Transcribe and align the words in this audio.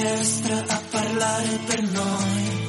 Un'orchestra 0.00 0.64
a 0.66 0.80
parlare 0.90 1.60
per 1.66 1.82
noi. 1.82 2.68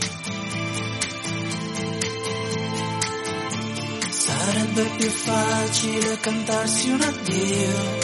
Sarebbe 4.10 4.84
più 4.98 5.10
facile 5.10 6.18
cantarsi 6.20 6.90
un 6.90 7.02
addio. 7.02 8.00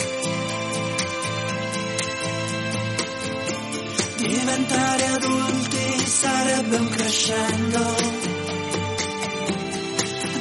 Diventare 4.16 5.06
adulti 5.08 6.06
sarebbe 6.06 6.76
un 6.76 6.88
crescendo 6.88 7.94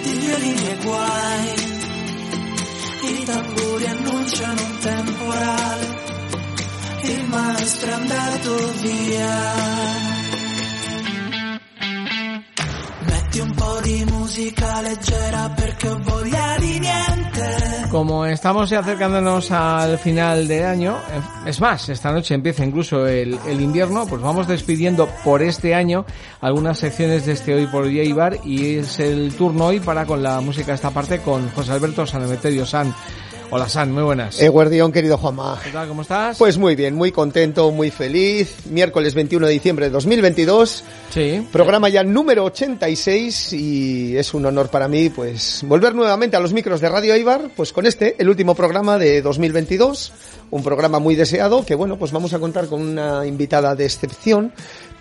di 0.01 0.11
violini 0.11 0.67
e 0.69 0.77
guai. 0.81 1.75
I 3.01 3.23
tamburi 3.25 3.85
annunciano 3.85 4.61
un 4.61 4.77
temporale, 4.79 5.96
è 7.29 7.91
andato 7.91 8.71
via. 8.81 9.27
Metti 13.05 13.39
un 13.39 13.51
po' 13.53 13.79
di 13.81 14.05
música 14.09 14.81
leggera 14.81 15.49
perché 15.55 15.89
ho 15.89 15.99
voglia 16.03 16.55
di 16.59 16.79
niente. 16.79 17.87
Como 17.89 18.25
estamos 18.25 18.69
ya 18.69 18.79
acercándonos 18.79 19.51
al 19.51 19.97
final 19.97 20.47
de 20.47 20.65
año, 20.65 20.97
eh, 21.11 21.49
es 21.49 21.61
más, 21.61 21.87
esta 21.89 22.11
noche 22.11 22.33
empieza 22.33 22.65
incluso 22.65 23.07
el, 23.07 23.37
el 23.47 23.61
invierno, 23.61 24.05
pues 24.07 24.21
vamos 24.21 24.47
despidiendo 24.47 25.07
por 25.23 25.41
este 25.41 25.73
año 25.73 26.05
algunas 26.41 26.79
secciones 26.79 27.25
de 27.25 27.33
este 27.33 27.53
Hoy 27.55 27.67
por 27.67 27.87
Día 27.87 28.03
Ibar 28.03 28.39
y 28.43 28.77
es 28.77 28.99
el 28.99 29.33
turno 29.35 29.67
hoy 29.67 29.79
para 29.79 30.05
con 30.05 30.21
la 30.21 30.41
música 30.41 30.73
esta 30.73 30.91
parte 30.91 31.19
con 31.19 31.49
José 31.51 31.71
Alberto 31.73 32.05
Sanemeterio 32.05 32.65
San. 32.65 32.93
Hola 33.49 33.69
San, 33.69 33.93
muy 33.93 34.03
buenas. 34.03 34.41
Eh, 34.41 34.49
guardión, 34.49 34.91
querido 34.91 35.17
Juanma. 35.17 35.57
¿Qué 35.63 35.69
tal? 35.71 35.87
¿Cómo 35.87 36.01
estás? 36.01 36.37
Pues 36.37 36.57
muy 36.57 36.75
bien, 36.75 36.95
muy 36.95 37.13
contento, 37.13 37.71
muy 37.71 37.91
feliz. 37.91 38.65
Miércoles 38.69 39.13
21 39.13 39.47
de 39.47 39.53
diciembre 39.53 39.85
de 39.85 39.91
2022. 39.91 40.83
sí. 41.09 41.47
Programa 41.49 41.87
ya 41.87 42.03
número 42.03 42.43
86 42.43 43.53
y 43.53 44.17
es 44.17 44.33
un 44.33 44.45
honor 44.45 44.69
para 44.69 44.89
mí 44.89 45.09
pues 45.09 45.63
volver 45.65 45.95
nuevamente 45.95 46.35
a 46.35 46.41
los 46.41 46.51
micros 46.51 46.81
de 46.81 46.89
Radio 46.89 47.13
Eibar, 47.13 47.49
pues 47.55 47.71
con 47.71 47.85
este, 47.85 48.15
el 48.19 48.27
último 48.27 48.53
programa 48.53 48.97
de 48.97 49.21
2022, 49.21 50.11
un 50.51 50.61
programa 50.61 50.99
muy 50.99 51.15
deseado 51.15 51.65
que 51.65 51.73
bueno, 51.75 51.97
pues 51.97 52.11
vamos 52.11 52.33
a 52.33 52.39
contar 52.39 52.67
con 52.67 52.81
una 52.81 53.25
invitada 53.25 53.75
de 53.75 53.85
excepción, 53.85 54.51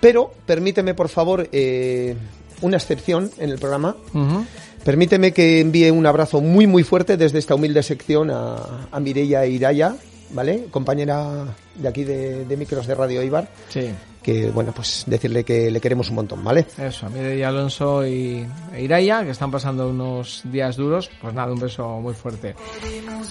pero 0.01 0.31
permíteme 0.47 0.95
por 0.95 1.09
favor 1.09 1.49
eh, 1.51 2.15
una 2.61 2.77
excepción 2.77 3.29
en 3.39 3.51
el 3.51 3.59
programa. 3.59 3.97
Ujú. 4.15 4.47
Permíteme 4.87 5.33
que 5.33 5.59
envíe 5.61 5.91
un 5.91 6.07
abrazo 6.07 6.41
muy 6.41 6.69
muy 6.69 6.85
fuerte 6.85 7.17
desde 7.17 7.41
esta 7.41 7.57
humilde 7.57 7.83
sección 7.83 8.31
a, 8.31 8.87
a 8.93 9.01
Mireia 9.01 9.45
Iraya, 9.45 9.97
¿vale? 10.31 10.67
Compañera 10.71 11.45
de 11.75 11.89
aquí 11.89 12.05
de, 12.05 12.45
de 12.45 12.57
micros 12.57 12.87
de 12.87 12.95
Radio 12.95 13.21
Ibar, 13.21 13.49
Sí. 13.69 13.91
que 14.23 14.49
bueno, 14.53 14.71
pues 14.73 15.03
decirle 15.09 15.43
que 15.43 15.73
le 15.73 15.81
queremos 15.81 16.09
un 16.11 16.15
montón, 16.15 16.45
¿vale? 16.45 16.67
Eso, 16.79 17.07
a 17.07 17.09
Mireia 17.09 17.49
Alonso 17.49 18.07
y 18.07 18.47
e 18.73 18.81
Iraya, 18.85 19.25
que 19.25 19.31
están 19.31 19.51
pasando 19.51 19.91
unos 19.91 20.43
días 20.45 20.77
duros, 20.77 21.11
pues 21.21 21.35
nada, 21.35 21.53
un 21.53 21.59
beso 21.59 21.85
muy 22.01 22.15
fuerte. 22.15 22.55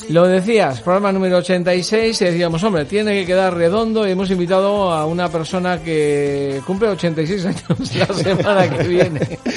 Lo 0.09 0.27
decías, 0.27 0.81
programa 0.81 1.13
número 1.13 1.37
86, 1.37 2.21
y 2.21 2.25
decíamos, 2.25 2.61
hombre, 2.63 2.83
tiene 2.83 3.21
que 3.21 3.25
quedar 3.25 3.53
redondo, 3.55 4.05
y 4.05 4.11
hemos 4.11 4.29
invitado 4.29 4.91
a 4.91 5.05
una 5.05 5.29
persona 5.29 5.81
que 5.81 6.61
cumple 6.67 6.89
86 6.89 7.45
años 7.45 7.95
la 7.95 8.13
semana 8.13 8.69
que 8.77 8.83
viene. 8.89 9.39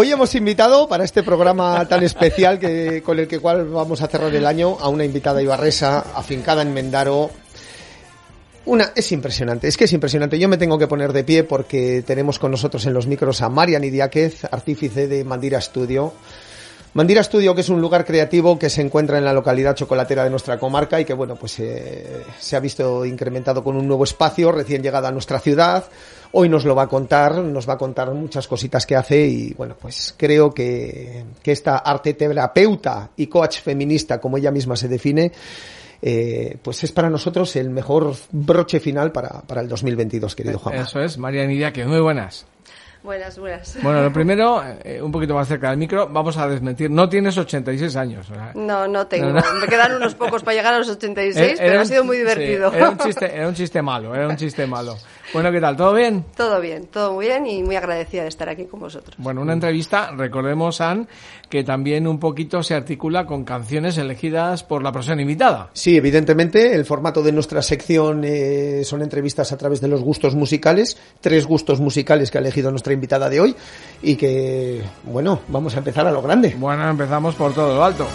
Hoy 0.00 0.12
hemos 0.12 0.32
invitado 0.36 0.86
para 0.86 1.02
este 1.02 1.24
programa 1.24 1.84
tan 1.88 2.04
especial 2.04 2.60
que 2.60 3.02
con 3.02 3.18
el 3.18 3.26
que 3.26 3.40
cual 3.40 3.68
vamos 3.68 4.00
a 4.00 4.06
cerrar 4.06 4.32
el 4.32 4.46
año 4.46 4.76
a 4.78 4.88
una 4.88 5.04
invitada 5.04 5.42
ibarresa 5.42 5.98
afincada 6.14 6.62
en 6.62 6.72
Mendaro. 6.72 7.32
Una, 8.66 8.92
es 8.94 9.10
impresionante, 9.10 9.66
es 9.66 9.76
que 9.76 9.86
es 9.86 9.92
impresionante. 9.92 10.38
Yo 10.38 10.48
me 10.48 10.56
tengo 10.56 10.78
que 10.78 10.86
poner 10.86 11.12
de 11.12 11.24
pie 11.24 11.42
porque 11.42 12.04
tenemos 12.06 12.38
con 12.38 12.52
nosotros 12.52 12.86
en 12.86 12.94
los 12.94 13.08
micros 13.08 13.42
a 13.42 13.48
Marian 13.48 13.82
Idiáquez, 13.82 14.44
artífice 14.44 15.08
de 15.08 15.24
Mandira 15.24 15.60
Studio. 15.60 16.12
Mandira 16.94 17.22
Studio, 17.22 17.54
que 17.54 17.60
es 17.60 17.68
un 17.68 17.80
lugar 17.80 18.04
creativo 18.04 18.58
que 18.58 18.70
se 18.70 18.80
encuentra 18.80 19.18
en 19.18 19.24
la 19.24 19.32
localidad 19.32 19.74
chocolatera 19.74 20.24
de 20.24 20.30
nuestra 20.30 20.58
comarca 20.58 21.00
y 21.00 21.04
que, 21.04 21.12
bueno, 21.12 21.36
pues 21.36 21.58
eh, 21.60 22.22
se 22.38 22.56
ha 22.56 22.60
visto 22.60 23.04
incrementado 23.04 23.62
con 23.62 23.76
un 23.76 23.86
nuevo 23.86 24.04
espacio 24.04 24.50
recién 24.52 24.82
llegado 24.82 25.06
a 25.06 25.12
nuestra 25.12 25.38
ciudad. 25.38 25.84
Hoy 26.32 26.48
nos 26.48 26.64
lo 26.64 26.74
va 26.74 26.84
a 26.84 26.88
contar, 26.88 27.36
nos 27.36 27.68
va 27.68 27.74
a 27.74 27.78
contar 27.78 28.12
muchas 28.12 28.48
cositas 28.48 28.86
que 28.86 28.96
hace 28.96 29.26
y, 29.26 29.54
bueno, 29.54 29.76
pues 29.80 30.14
creo 30.16 30.52
que, 30.52 31.24
que 31.42 31.52
esta 31.52 31.78
arte 31.78 32.14
terapeuta 32.14 33.10
y 33.16 33.26
coach 33.26 33.60
feminista, 33.60 34.20
como 34.20 34.38
ella 34.38 34.50
misma 34.50 34.76
se 34.76 34.88
define, 34.88 35.32
eh, 36.00 36.56
pues 36.62 36.84
es 36.84 36.92
para 36.92 37.10
nosotros 37.10 37.54
el 37.56 37.70
mejor 37.70 38.14
broche 38.30 38.80
final 38.80 39.10
para, 39.12 39.42
para 39.42 39.60
el 39.60 39.68
2022, 39.68 40.34
querido 40.34 40.58
Juan. 40.58 40.76
Eso 40.76 41.00
es, 41.00 41.18
María 41.18 41.46
Nidia, 41.46 41.72
que 41.72 41.84
muy 41.84 42.00
buenas. 42.00 42.46
Buenas, 43.02 43.38
buenas. 43.38 43.78
Bueno, 43.82 44.02
lo 44.02 44.12
primero, 44.12 44.62
eh, 44.84 45.00
un 45.00 45.12
poquito 45.12 45.34
más 45.34 45.46
cerca 45.48 45.70
del 45.70 45.78
micro, 45.78 46.08
vamos 46.08 46.36
a 46.36 46.48
desmentir, 46.48 46.90
no 46.90 47.08
tienes 47.08 47.38
86 47.38 47.94
años. 47.96 48.26
sea, 48.26 48.52
No, 48.54 48.88
no 48.88 49.06
tengo. 49.06 49.26
No, 49.28 49.40
no. 49.40 49.52
Me 49.60 49.66
quedan 49.68 49.94
unos 49.94 50.14
pocos 50.14 50.42
para 50.42 50.56
llegar 50.56 50.74
a 50.74 50.78
los 50.78 50.88
86, 50.88 51.36
eh, 51.38 51.52
era 51.52 51.56
pero 51.68 51.78
ha 51.78 51.82
un- 51.82 51.88
sido 51.88 52.04
muy 52.04 52.16
sí, 52.16 52.22
divertido. 52.22 52.72
era, 52.72 52.90
un 52.90 52.98
chiste, 53.06 53.34
era 53.34 53.48
un 53.48 53.54
chiste 53.54 53.80
malo, 53.82 54.14
era 54.14 54.26
un 54.28 54.36
chiste 54.36 54.66
malo. 54.66 54.96
Bueno, 55.32 55.52
¿qué 55.52 55.60
tal? 55.60 55.76
¿Todo 55.76 55.94
bien? 55.94 56.24
todo 56.36 56.60
bien, 56.60 56.86
todo 56.86 57.12
muy 57.12 57.26
bien 57.26 57.46
y 57.46 57.62
muy 57.62 57.76
agradecida 57.76 58.22
de 58.22 58.28
estar 58.28 58.48
aquí 58.48 58.64
con 58.64 58.80
vosotros. 58.80 59.16
Bueno, 59.18 59.42
una 59.42 59.52
entrevista, 59.52 60.10
recordemos, 60.16 60.80
Ann, 60.80 61.06
que 61.48 61.64
también 61.64 62.06
un 62.06 62.18
poquito 62.18 62.62
se 62.62 62.74
articula 62.74 63.26
con 63.26 63.44
canciones 63.44 63.98
elegidas 63.98 64.64
por 64.64 64.82
la 64.82 64.92
persona 64.92 65.20
invitada. 65.20 65.70
Sí, 65.72 65.96
evidentemente, 65.96 66.74
el 66.74 66.84
formato 66.84 67.22
de 67.22 67.32
nuestra 67.32 67.62
sección 67.62 68.22
eh, 68.24 68.82
son 68.84 69.02
entrevistas 69.02 69.52
a 69.52 69.58
través 69.58 69.80
de 69.80 69.88
los 69.88 70.02
gustos 70.02 70.34
musicales, 70.34 70.96
tres 71.20 71.46
gustos 71.46 71.80
musicales 71.80 72.30
que 72.30 72.38
ha 72.38 72.40
elegido 72.40 72.70
nuestra 72.70 72.92
invitada 72.92 73.28
de 73.28 73.40
hoy 73.40 73.56
y 74.02 74.16
que, 74.16 74.82
bueno, 75.04 75.40
vamos 75.48 75.74
a 75.74 75.78
empezar 75.78 76.06
a 76.06 76.10
lo 76.10 76.22
grande. 76.22 76.54
Bueno, 76.58 76.88
empezamos 76.88 77.34
por 77.34 77.52
todo 77.52 77.74
lo 77.74 77.84
alto. 77.84 78.06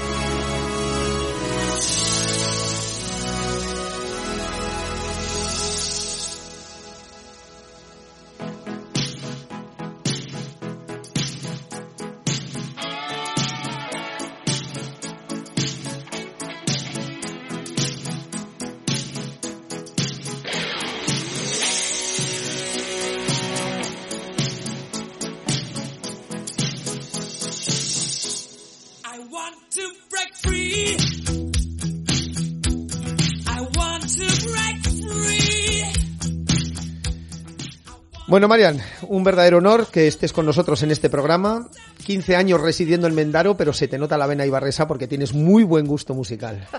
Bueno, 38.44 38.50
Marian, 38.56 38.82
un 39.08 39.24
verdadero 39.24 39.60
honor 39.60 39.88
que 39.88 40.06
estés 40.06 40.34
con 40.34 40.46
nosotros 40.46 40.84
en 40.84 40.92
este 40.92 41.10
programa. 41.10 41.70
15 42.06 42.36
años 42.36 42.60
residiendo 42.60 43.08
en 43.08 43.16
Mendaro, 43.16 43.56
pero 43.56 43.72
se 43.72 43.88
te 43.88 43.98
nota 43.98 44.18
la 44.18 44.28
vena 44.28 44.46
ibarresa 44.46 44.86
porque 44.86 45.08
tienes 45.08 45.34
muy 45.34 45.64
buen 45.64 45.88
gusto 45.88 46.14
musical. 46.14 46.68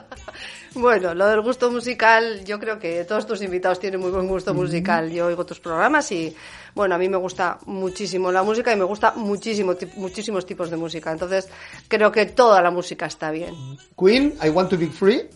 Bueno, 0.77 1.15
lo 1.15 1.27
del 1.29 1.41
gusto 1.41 1.71
musical, 1.71 2.45
yo 2.45 2.59
creo 2.59 2.81
que 2.81 3.05
todos 3.05 3.29
tus 3.29 3.41
invitados 3.43 3.79
tienen 3.79 4.01
muy 4.01 4.11
buen 4.11 4.27
gusto 4.27 4.53
musical. 4.53 5.09
Yo 5.09 5.27
oigo 5.27 5.47
tus 5.47 5.61
programas 5.61 6.11
y, 6.11 6.35
bueno, 6.75 6.97
a 6.97 6.99
mí 6.99 7.09
me 7.09 7.17
gusta 7.17 7.59
muchísimo 7.67 8.33
la 8.33 8.43
música 8.43 8.73
y 8.73 8.77
me 8.77 8.83
gusta 8.83 9.13
muchísimo, 9.15 9.77
muchísimos 9.95 10.45
tipos 10.45 10.71
de 10.71 10.77
música. 10.77 11.13
Entonces, 11.13 11.49
creo 11.87 12.11
que 12.11 12.27
toda 12.27 12.61
la 12.61 12.73
música 12.73 13.07
está 13.07 13.31
bien. 13.31 13.55
Queen, 13.97 14.35
I 14.45 14.49
Want 14.49 14.69
to 14.71 14.77
Be 14.77 14.89
Free. 14.89 15.31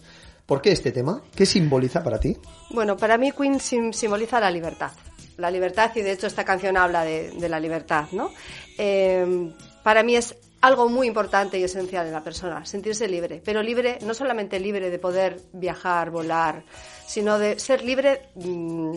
¿Por 0.45 0.61
qué 0.61 0.73
este 0.73 0.91
tema? 0.91 1.23
¿Qué 1.37 1.47
simboliza 1.47 2.03
para 2.03 2.19
ti? 2.19 2.37
Bueno, 2.71 2.97
para 2.97 3.17
mí 3.17 3.31
Queen 3.31 3.61
sim- 3.61 3.93
simboliza 3.93 4.41
la 4.41 4.51
libertad. 4.51 4.91
La 5.39 5.51
libertad, 5.51 5.91
y 5.95 6.03
de 6.03 6.13
hecho 6.13 6.27
esta 6.27 6.45
canción 6.45 6.77
habla 6.77 7.05
de, 7.05 7.31
de 7.31 7.49
la 7.49 7.59
libertad, 7.59 8.07
¿no? 8.13 8.33
Eh, 8.77 9.53
para 9.83 10.03
mí 10.03 10.17
es 10.17 10.37
algo 10.61 10.89
muy 10.89 11.07
importante 11.07 11.59
y 11.59 11.65
esencial 11.65 12.07
en 12.07 12.13
la 12.13 12.23
persona, 12.23 12.65
sentirse 12.65 13.09
libre. 13.09 13.41
Pero 13.45 13.63
libre, 13.63 13.99
no 14.03 14.15
solamente 14.15 14.59
libre 14.59 14.91
de 14.91 14.99
poder 14.99 15.41
viajar, 15.53 16.11
volar, 16.11 16.65
sino 17.07 17.39
de 17.39 17.59
ser 17.59 17.85
libre 17.85 18.23
mm, 18.35 18.93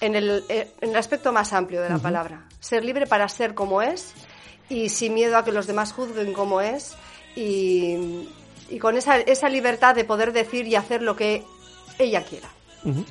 en, 0.00 0.14
el, 0.14 0.44
eh, 0.48 0.70
en 0.80 0.90
el 0.90 0.96
aspecto 0.96 1.32
más 1.32 1.52
amplio 1.52 1.80
de 1.82 1.88
la 1.88 1.98
palabra. 1.98 2.46
Ser 2.58 2.84
libre 2.84 3.06
para 3.06 3.28
ser 3.28 3.54
como 3.54 3.80
es 3.82 4.12
y 4.68 4.88
sin 4.88 5.14
miedo 5.14 5.36
a 5.36 5.44
que 5.44 5.52
los 5.52 5.66
demás 5.66 5.92
juzguen 5.92 6.32
como 6.32 6.60
es 6.60 6.94
y, 7.36 8.28
y 8.68 8.78
con 8.78 8.96
esa, 8.96 9.18
esa 9.18 9.48
libertad 9.48 9.94
de 9.94 10.04
poder 10.04 10.32
decir 10.32 10.66
y 10.66 10.74
hacer 10.74 11.02
lo 11.02 11.14
que 11.14 11.44
ella 11.98 12.24
quiera. 12.24 12.48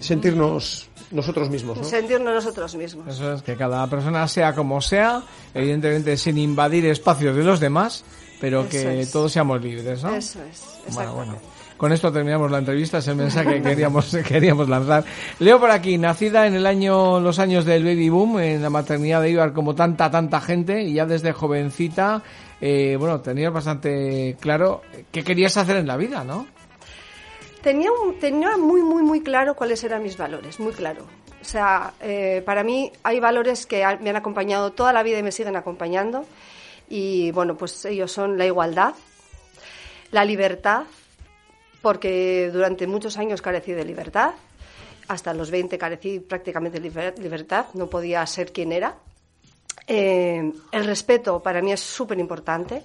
Sentirnos 0.01 0.90
nosotros 1.11 1.49
mismos, 1.49 1.77
¿no? 1.77 1.83
Sentirnos 1.83 2.33
nosotros 2.33 2.75
mismos. 2.75 3.07
Eso 3.07 3.33
es, 3.33 3.41
que 3.41 3.55
cada 3.55 3.85
persona 3.87 4.27
sea 4.27 4.53
como 4.53 4.81
sea, 4.81 5.21
evidentemente 5.53 6.17
sin 6.17 6.37
invadir 6.37 6.85
espacios 6.85 7.35
de 7.35 7.43
los 7.43 7.59
demás, 7.59 8.03
pero 8.39 8.61
Eso 8.61 8.69
que 8.69 9.01
es. 9.01 9.11
todos 9.11 9.31
seamos 9.31 9.61
libres, 9.61 10.03
¿no? 10.03 10.15
Eso 10.15 10.39
es, 10.43 10.65
Bueno, 10.93 11.13
bueno. 11.13 11.37
Con 11.77 11.91
esto 11.91 12.11
terminamos 12.11 12.51
la 12.51 12.59
entrevista, 12.59 12.99
es 12.99 13.07
el 13.07 13.15
mensaje 13.15 13.55
que 13.55 13.61
queríamos, 13.63 14.15
queríamos 14.27 14.69
lanzar. 14.69 15.03
Leo 15.39 15.59
por 15.59 15.71
aquí, 15.71 15.97
nacida 15.97 16.45
en 16.45 16.53
el 16.53 16.67
año, 16.67 17.19
los 17.19 17.39
años 17.39 17.65
del 17.65 17.83
baby 17.83 18.09
boom, 18.09 18.39
en 18.39 18.61
la 18.61 18.69
maternidad 18.69 19.19
de 19.19 19.31
Ibar, 19.31 19.51
como 19.51 19.73
tanta, 19.73 20.11
tanta 20.11 20.39
gente, 20.41 20.83
y 20.83 20.93
ya 20.93 21.07
desde 21.07 21.33
jovencita, 21.33 22.21
eh, 22.61 22.97
bueno, 22.99 23.21
tenías 23.21 23.51
bastante 23.51 24.37
claro 24.39 24.83
qué 25.11 25.23
querías 25.23 25.57
hacer 25.57 25.77
en 25.77 25.87
la 25.87 25.97
vida, 25.97 26.23
¿no? 26.23 26.45
Tenía, 27.61 27.91
un, 27.91 28.19
tenía 28.19 28.57
muy, 28.57 28.81
muy, 28.81 29.03
muy 29.03 29.21
claro 29.21 29.55
cuáles 29.55 29.83
eran 29.83 30.01
mis 30.01 30.17
valores, 30.17 30.59
muy 30.59 30.73
claro. 30.73 31.05
O 31.41 31.43
sea, 31.43 31.93
eh, 31.99 32.41
para 32.45 32.63
mí 32.63 32.91
hay 33.03 33.19
valores 33.19 33.65
que 33.65 33.85
me 34.01 34.09
han 34.09 34.15
acompañado 34.15 34.71
toda 34.71 34.93
la 34.93 35.03
vida 35.03 35.19
y 35.19 35.23
me 35.23 35.31
siguen 35.31 35.55
acompañando. 35.55 36.25
Y 36.89 37.31
bueno, 37.31 37.55
pues 37.55 37.85
ellos 37.85 38.11
son 38.11 38.37
la 38.37 38.45
igualdad, 38.45 38.93
la 40.11 40.25
libertad, 40.25 40.83
porque 41.81 42.49
durante 42.51 42.85
muchos 42.85 43.17
años 43.17 43.41
carecí 43.41 43.73
de 43.73 43.85
libertad. 43.85 44.33
Hasta 45.07 45.33
los 45.33 45.51
20 45.51 45.77
carecí 45.77 46.19
prácticamente 46.19 46.79
de 46.79 47.13
libertad, 47.17 47.65
no 47.73 47.87
podía 47.87 48.25
ser 48.25 48.51
quien 48.51 48.71
era. 48.71 48.97
Eh, 49.87 50.51
el 50.71 50.85
respeto 50.85 51.41
para 51.41 51.61
mí 51.61 51.71
es 51.71 51.79
súper 51.79 52.19
importante. 52.19 52.83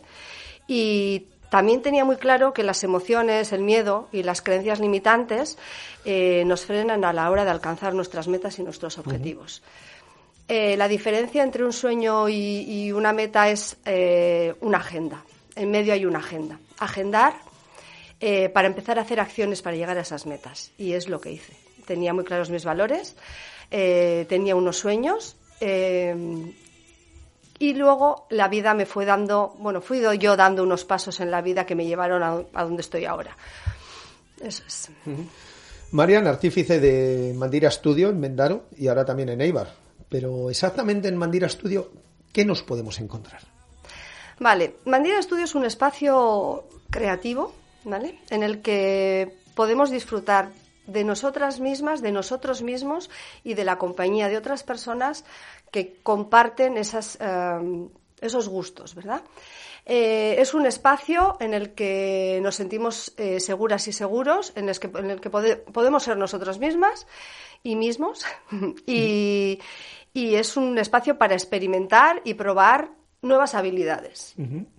Y 0.67 1.27
también 1.51 1.83
tenía 1.83 2.05
muy 2.05 2.17
claro 2.17 2.53
que 2.53 2.63
las 2.63 2.83
emociones, 2.85 3.53
el 3.53 3.63
miedo 3.63 4.09
y 4.13 4.23
las 4.23 4.43
creencias 4.43 4.81
limitantes 4.81 5.59
eh, 6.05 6.45
nos 6.47 6.67
frenan 6.67 7.05
a 7.05 7.13
la 7.13 7.31
hora 7.31 7.45
de 7.45 7.51
alcanzar 7.51 7.95
nuestras 7.95 8.29
metas 8.29 8.59
y 8.59 8.63
nuestros 8.63 8.99
objetivos. 8.99 9.63
Eh, 10.49 10.77
la 10.77 10.89
diferencia 10.89 11.43
entre 11.43 11.65
un 11.65 11.73
sueño 11.73 12.29
y, 12.29 12.93
una 12.93 13.13
meta 13.13 13.49
es 13.49 13.77
una 14.61 14.79
agenda. 14.79 15.25
En 15.57 15.71
medio 15.71 15.93
hay 15.93 16.05
una 16.05 16.19
agenda. 16.19 16.59
Agendar 16.79 17.35
eh, 18.19 18.49
para 18.49 18.67
empezar 18.67 18.99
a 18.99 19.03
hacer 19.03 19.21
acciones 19.21 19.61
para 19.61 19.77
llegar 19.77 19.99
a 19.99 20.01
esas 20.01 20.27
metas. 20.27 20.73
Y 20.79 20.93
es 20.93 21.09
lo 21.09 21.21
que 21.21 21.33
hice. 21.33 21.53
Tenía 21.85 22.15
muy 22.15 22.25
claros 22.25 22.51
mis 22.51 22.65
valores, 22.65 23.15
eh, 23.71 24.25
tenía 24.29 24.57
unos 24.57 24.79
sueños 24.79 25.37
eh, 25.61 26.15
y 27.59 27.75
luego 27.75 28.27
la 28.31 28.49
vida 28.49 28.75
me 28.75 28.87
fue 28.87 29.05
dando, 29.05 29.55
bueno, 29.59 29.81
fui 29.81 30.03
yo 30.19 30.37
dando 30.37 30.63
unos 30.63 30.85
pasos 30.85 31.21
en 31.21 31.31
la 31.31 31.43
vida 31.43 31.67
que 31.67 31.75
me 31.75 31.87
llevaron 31.87 32.23
a, 32.23 32.63
donde 32.63 32.83
estoy 32.83 33.05
ahora. 33.05 33.37
Eso 34.41 34.63
es. 34.67 34.91
Marian, 35.93 36.27
artífice 36.27 36.81
de 36.81 37.33
Mandira 37.35 37.71
Studio 37.71 38.11
en 38.11 38.21
Mendaro 38.21 38.65
y 38.77 38.89
ahora 38.89 39.05
también 39.05 39.31
en 39.31 39.41
Eibar. 39.41 39.73
Pero 40.09 40.51
exactamente 40.51 41.09
en 41.09 41.17
Mandira 41.17 41.49
Studio, 41.49 41.91
¿qué 42.33 42.45
nos 42.45 42.63
podemos 42.63 43.01
encontrar? 43.01 43.41
Vale, 44.39 44.77
Mandira 44.85 45.21
Studio 45.23 45.45
es 45.45 45.55
un 45.55 45.65
espacio 45.65 46.65
creativo 46.91 47.55
en 48.31 48.43
el 48.43 48.61
que 48.63 49.37
podemos 49.55 49.91
disfrutar 49.91 50.51
de 50.87 51.05
nosotras 51.05 51.61
mismas, 51.61 52.03
de 52.03 52.13
nosotros 52.13 52.63
mismos 52.63 53.11
y 53.45 53.55
de 53.55 53.65
la 53.65 53.79
compañía 53.79 54.29
de 54.29 54.37
otras 54.37 54.63
personas 54.63 55.25
que 55.71 55.97
comparten 56.03 56.77
esas, 56.77 57.19
eh, 57.21 57.89
esos 58.21 58.49
gustos, 58.49 58.95
¿verdad? 58.95 59.23
Eh, 59.85 60.37
es 60.39 60.55
un 60.55 60.67
espacio 60.67 61.37
en 61.39 61.55
el 61.55 61.75
que 61.75 62.41
nos 62.43 62.57
sentimos 62.57 63.13
eh, 63.17 63.39
seguras 63.39 63.87
y 63.87 63.93
seguros, 63.93 64.53
en 64.57 64.69
el 64.69 64.79
que, 64.79 64.91
en 64.99 65.11
el 65.11 65.21
que 65.21 65.31
podemos 65.31 66.03
ser 66.03 66.17
nosotros 66.17 66.59
mismas 66.59 67.07
y 67.63 67.77
mismos, 67.77 68.25
y, 68.87 69.61
y 70.13 70.35
es 70.35 70.57
un 70.57 70.79
espacio 70.79 71.19
para 71.19 71.35
experimentar 71.35 72.21
y 72.25 72.35
probar 72.35 72.91
nuevas 73.23 73.55
habilidades. 73.55 74.35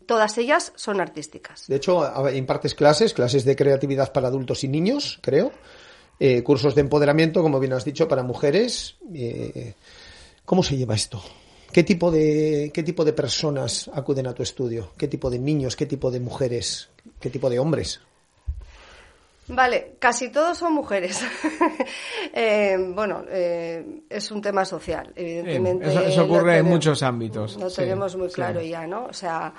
Todas 0.05 0.37
ellas 0.37 0.71
son 0.75 1.01
artísticas. 1.01 1.67
De 1.67 1.75
hecho, 1.75 2.03
impartes 2.31 2.73
clases, 2.73 3.13
clases 3.13 3.45
de 3.45 3.55
creatividad 3.55 4.11
para 4.11 4.27
adultos 4.27 4.63
y 4.63 4.67
niños, 4.67 5.19
creo. 5.21 5.51
Eh, 6.19 6.41
cursos 6.43 6.73
de 6.73 6.81
empoderamiento, 6.81 7.43
como 7.43 7.59
bien 7.59 7.73
has 7.73 7.85
dicho, 7.85 8.07
para 8.07 8.23
mujeres. 8.23 8.95
Eh, 9.13 9.73
¿Cómo 10.45 10.63
se 10.63 10.77
lleva 10.77 10.95
esto? 10.95 11.21
¿Qué 11.71 11.83
tipo, 11.83 12.09
de, 12.09 12.71
¿Qué 12.73 12.83
tipo 12.83 13.05
de 13.05 13.13
personas 13.13 13.89
acuden 13.93 14.27
a 14.27 14.33
tu 14.33 14.41
estudio? 14.41 14.91
¿Qué 14.97 15.07
tipo 15.07 15.29
de 15.29 15.37
niños? 15.37 15.75
¿Qué 15.75 15.85
tipo 15.85 16.09
de 16.09 16.19
mujeres? 16.19 16.89
¿Qué 17.19 17.29
tipo 17.29 17.49
de 17.49 17.59
hombres? 17.59 17.99
Vale, 19.49 19.95
casi 19.99 20.29
todos 20.29 20.57
son 20.57 20.73
mujeres. 20.73 21.21
Eh, 22.39 22.77
bueno, 22.93 23.23
eh, 23.29 24.03
es 24.09 24.29
un 24.29 24.41
tema 24.41 24.63
social, 24.63 25.11
evidentemente. 25.15 26.07
eso, 26.07 26.25
ocurre 26.25 26.57
en 26.57 26.65
muchos 26.65 27.01
ámbitos. 27.01 27.57
Lo 27.57 27.71
tenemos 27.71 28.15
muy 28.15 28.27
claro 28.29 28.61
ya, 28.61 28.85
¿no? 28.85 29.05
O 29.05 29.13
sea, 29.13 29.53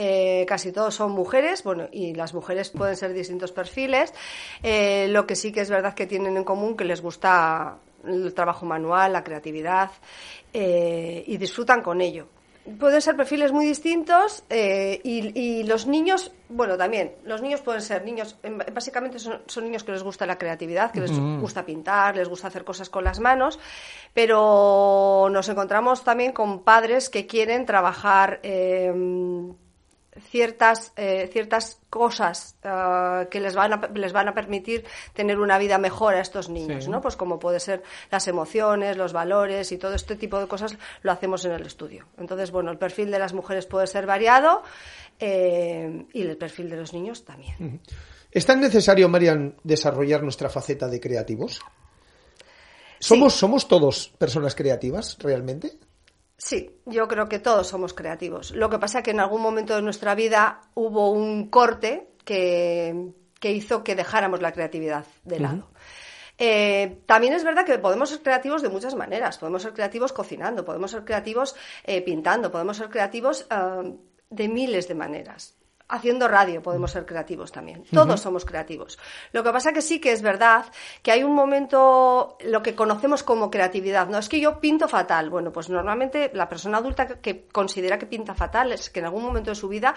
eh, 0.00 0.46
casi 0.46 0.70
todos 0.70 0.94
son 0.94 1.10
mujeres, 1.10 1.64
bueno, 1.64 1.88
y 1.90 2.14
las 2.14 2.34
mujeres 2.34 2.70
pueden 2.70 2.94
ser 2.94 3.12
distintos 3.12 3.50
perfiles. 3.50 4.14
lo 4.62 5.26
que 5.26 5.34
sí 5.34 5.50
que 5.50 5.60
es 5.62 5.70
verdad 5.70 5.94
que 5.94 6.06
tienen 6.06 6.36
en 6.36 6.44
común 6.44 6.76
que 6.76 6.84
les 6.84 7.00
gusta 7.00 7.78
el 8.04 8.32
trabajo 8.32 8.64
manual, 8.64 9.12
la 9.12 9.24
creatividad, 9.24 9.90
y 10.52 11.36
disfrutan 11.36 11.82
con 11.82 12.00
ello 12.00 12.28
pueden 12.78 13.00
ser 13.00 13.16
perfiles 13.16 13.52
muy 13.52 13.66
distintos 13.66 14.44
eh, 14.50 15.00
y, 15.02 15.62
los 15.64 15.86
niños, 15.86 16.32
bueno, 16.48 16.76
también, 16.76 17.12
los 17.24 17.40
niños 17.40 17.60
pueden 17.60 17.80
ser 17.80 18.04
niños, 18.04 18.36
em, 18.42 18.58
básicamente 18.58 19.18
son, 19.18 19.42
niños 19.62 19.84
que 19.84 19.92
les 19.92 20.02
gusta 20.02 20.26
la 20.26 20.36
creatividad, 20.36 20.90
que 20.90 21.00
les 21.00 21.12
gusta 21.40 21.64
pintar, 21.64 22.16
les 22.16 22.28
gusta 22.28 22.48
hacer 22.48 22.64
cosas 22.64 22.90
con 22.90 23.04
las 23.04 23.20
manos, 23.20 23.58
pero 24.12 25.28
nos 25.30 25.48
encontramos 25.48 26.04
también 26.04 26.32
con 26.32 26.62
padres 26.62 27.08
que 27.08 27.26
quieren 27.26 27.64
trabajar. 27.66 28.40
Eh, 28.42 28.92
ciertas, 30.20 30.92
eh, 30.96 31.28
ciertas 31.32 31.80
cosas 31.90 32.56
eh, 32.62 33.26
que 33.30 33.40
les 33.40 33.54
van, 33.54 33.72
a, 33.72 33.90
les 33.94 34.12
van 34.12 34.28
a 34.28 34.34
permitir 34.34 34.84
tener 35.14 35.38
una 35.38 35.58
vida 35.58 35.78
mejor 35.78 36.14
a 36.14 36.20
estos 36.20 36.48
niños, 36.48 36.88
¿no? 36.88 37.00
Pues 37.00 37.16
como 37.16 37.38
puede 37.38 37.60
ser 37.60 37.82
las 38.10 38.28
emociones, 38.28 38.96
los 38.96 39.12
valores 39.12 39.72
y 39.72 39.78
todo 39.78 39.94
este 39.94 40.16
tipo 40.16 40.38
de 40.38 40.46
cosas 40.46 40.76
lo 41.02 41.12
hacemos 41.12 41.44
en 41.44 41.52
el 41.52 41.66
estudio. 41.66 42.06
Entonces, 42.18 42.50
bueno, 42.50 42.70
el 42.70 42.78
perfil 42.78 43.10
de 43.10 43.18
las 43.18 43.32
mujeres 43.32 43.66
puede 43.66 43.86
ser 43.86 44.06
variado 44.06 44.62
eh, 45.18 46.06
y 46.12 46.22
el 46.22 46.36
perfil 46.36 46.70
de 46.70 46.76
los 46.76 46.92
niños 46.92 47.24
también. 47.24 47.80
¿Es 48.30 48.44
tan 48.44 48.60
necesario, 48.60 49.08
Marian, 49.08 49.54
desarrollar 49.64 50.22
nuestra 50.22 50.48
faceta 50.48 50.88
de 50.88 51.00
creativos? 51.00 51.60
¿Somos, 53.00 53.34
¿Somos 53.34 53.68
todos 53.68 54.08
personas 54.18 54.54
creativas 54.54 55.16
realmente? 55.20 55.78
Sí, 56.38 56.70
yo 56.86 57.08
creo 57.08 57.28
que 57.28 57.40
todos 57.40 57.66
somos 57.66 57.92
creativos. 57.92 58.52
Lo 58.52 58.70
que 58.70 58.78
pasa 58.78 58.98
es 58.98 59.04
que 59.04 59.10
en 59.10 59.18
algún 59.18 59.42
momento 59.42 59.74
de 59.74 59.82
nuestra 59.82 60.14
vida 60.14 60.60
hubo 60.74 61.10
un 61.10 61.50
corte 61.50 62.10
que, 62.24 63.12
hizo 63.42 63.82
que 63.82 63.96
dejáramos 63.96 64.40
la 64.40 64.52
creatividad 64.52 65.04
de 65.24 65.40
lado. 65.40 65.68
Eh, 66.38 67.02
también 67.06 67.32
es 67.32 67.42
verdad 67.42 67.66
que 67.66 67.78
podemos 67.80 68.10
ser 68.10 68.22
creativos 68.22 68.62
de 68.62 68.68
muchas 68.68 68.94
maneras. 68.94 69.36
Podemos 69.38 69.62
ser 69.62 69.74
creativos 69.74 70.12
cocinando, 70.12 70.64
podemos 70.64 70.92
ser 70.92 71.04
creativos 71.04 71.56
eh, 71.82 72.02
pintando, 72.02 72.52
podemos 72.52 72.76
ser 72.76 72.88
creativos 72.88 73.44
eh, 73.50 73.94
de 74.30 74.48
miles 74.48 74.86
de 74.86 74.94
maneras 74.94 75.57
haciendo 75.88 76.28
radio 76.28 76.62
podemos 76.62 76.90
ser 76.90 77.06
creativos 77.06 77.50
también. 77.50 77.84
Todos 77.92 78.20
somos 78.20 78.44
creativos. 78.44 78.98
Lo 79.32 79.42
que 79.42 79.50
pasa 79.50 79.72
que 79.72 79.82
sí 79.82 80.00
que 80.00 80.12
es 80.12 80.22
verdad 80.22 80.66
que 81.02 81.12
hay 81.12 81.22
un 81.22 81.34
momento, 81.34 82.36
lo 82.44 82.62
que 82.62 82.74
conocemos 82.74 83.22
como 83.22 83.50
creatividad. 83.50 84.08
No 84.08 84.18
es 84.18 84.28
que 84.28 84.40
yo 84.40 84.60
pinto 84.60 84.88
fatal. 84.88 85.30
Bueno, 85.30 85.52
pues 85.52 85.70
normalmente 85.70 86.30
la 86.34 86.48
persona 86.48 86.78
adulta 86.78 87.06
que 87.06 87.46
considera 87.46 87.98
que 87.98 88.06
pinta 88.06 88.34
fatal 88.34 88.72
es 88.72 88.90
que 88.90 89.00
en 89.00 89.06
algún 89.06 89.22
momento 89.22 89.50
de 89.50 89.56
su 89.56 89.68
vida 89.68 89.94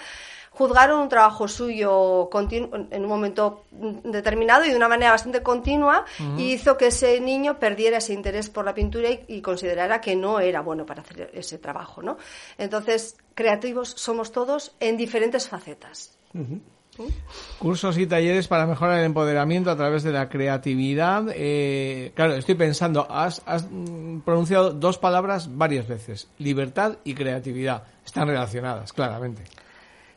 juzgaron 0.52 1.00
un 1.00 1.10
trabajo 1.10 1.48
suyo 1.48 2.30
en 2.34 3.04
un 3.04 3.08
momento 3.08 3.66
determinado 3.72 4.66
y 4.66 4.70
de 4.70 4.76
una 4.76 4.90
manera 4.90 5.12
bastante 5.12 5.42
continua 5.42 6.06
y 6.38 6.54
hizo 6.54 6.78
que 6.78 6.88
ese 6.88 7.20
niño 7.22 7.58
perdiera 7.58 7.98
ese 7.98 8.14
interés 8.14 8.50
por 8.50 8.66
la 8.66 8.74
pintura 8.74 9.10
y, 9.28 9.42
considerara 9.42 10.02
que 10.02 10.16
no 10.16 10.40
era 10.40 10.62
bueno 10.62 10.86
para 10.86 11.02
hacer 11.02 11.32
ese 11.34 11.58
trabajo, 11.58 12.02
¿no? 12.02 12.18
Entonces, 12.58 13.18
creativos 13.36 13.90
somos 13.90 14.32
todos 14.32 14.74
en 14.80 14.98
diferentes 14.98 15.48
facetas. 15.48 16.18
Cursos 17.60 17.98
y 17.98 18.06
talleres 18.06 18.48
para 18.48 18.66
mejorar 18.66 19.00
el 19.00 19.06
empoderamiento 19.06 19.72
a 19.72 19.76
través 19.76 20.04
de 20.04 20.12
la 20.12 20.30
creatividad. 20.30 21.26
Eh, 21.34 22.12
claro, 22.16 22.36
estoy 22.36 22.56
pensando, 22.56 23.08
has, 23.10 23.42
pronunciado 24.26 24.72
dos 24.72 24.98
palabras 24.98 25.56
varias 25.58 25.88
veces, 25.88 26.28
libertad 26.38 26.98
y 27.04 27.14
creatividad. 27.14 27.84
Están 28.06 28.28
relacionadas, 28.28 28.92
claramente. 28.94 29.44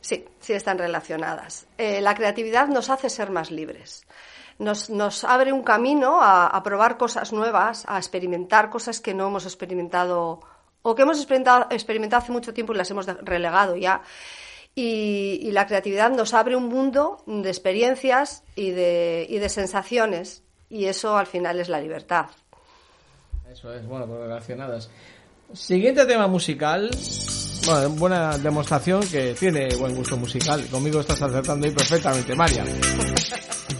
Sí, 0.01 0.25
sí 0.39 0.53
están 0.53 0.77
relacionadas. 0.77 1.65
Eh, 1.77 2.01
la 2.01 2.13
creatividad 2.13 2.67
nos 2.67 2.89
hace 2.89 3.09
ser 3.09 3.31
más 3.31 3.51
libres. 3.51 4.05
Nos, 4.59 4.89
nos 4.89 5.23
abre 5.23 5.51
un 5.51 5.63
camino 5.63 6.19
a, 6.21 6.61
probar 6.63 6.97
cosas 6.97 7.33
nuevas, 7.33 7.83
a 7.87 7.97
experimentar 7.97 8.69
cosas 8.69 9.01
que 9.01 9.13
no 9.13 9.27
hemos 9.27 9.45
experimentado 9.45 10.41
o 10.87 10.93
que 10.93 11.01
hemos 11.01 11.17
experimentado, 11.17 11.65
experimentado 11.71 12.21
hace 12.21 12.31
mucho 12.31 12.53
tiempo 12.53 12.71
y 12.71 12.77
las 12.77 12.91
hemos 12.91 13.07
relegado 13.07 13.75
ya. 13.75 14.03
Y, 14.75 15.49
la 15.51 15.65
creatividad 15.65 16.11
nos 16.11 16.35
abre 16.35 16.55
un 16.55 16.67
mundo 16.67 17.23
de 17.25 17.49
experiencias 17.49 18.43
y 18.55 18.69
de, 18.69 19.25
y 19.27 19.39
de 19.39 19.49
sensaciones. 19.49 20.43
Y 20.69 20.85
eso 20.85 21.17
al 21.17 21.25
final 21.25 21.59
es 21.59 21.69
la 21.69 21.79
libertad. 21.79 22.27
Eso 23.51 23.73
es, 23.73 23.83
bueno, 23.87 24.05
pues 24.05 24.19
relacionadas. 24.19 24.91
Siguiente 25.53 26.05
tema 26.05 26.27
musical. 26.27 26.91
Bueno, 27.65 27.89
buena 27.91 28.37
demostración 28.37 29.01
que 29.07 29.33
tiene 29.33 29.75
buen 29.77 29.95
gusto 29.95 30.17
musical. 30.17 30.67
Conmigo 30.69 30.99
estás 30.99 31.19
acertando 31.19 31.65
ahí 31.65 31.73
perfectamente, 31.73 32.35
María. 32.35 32.63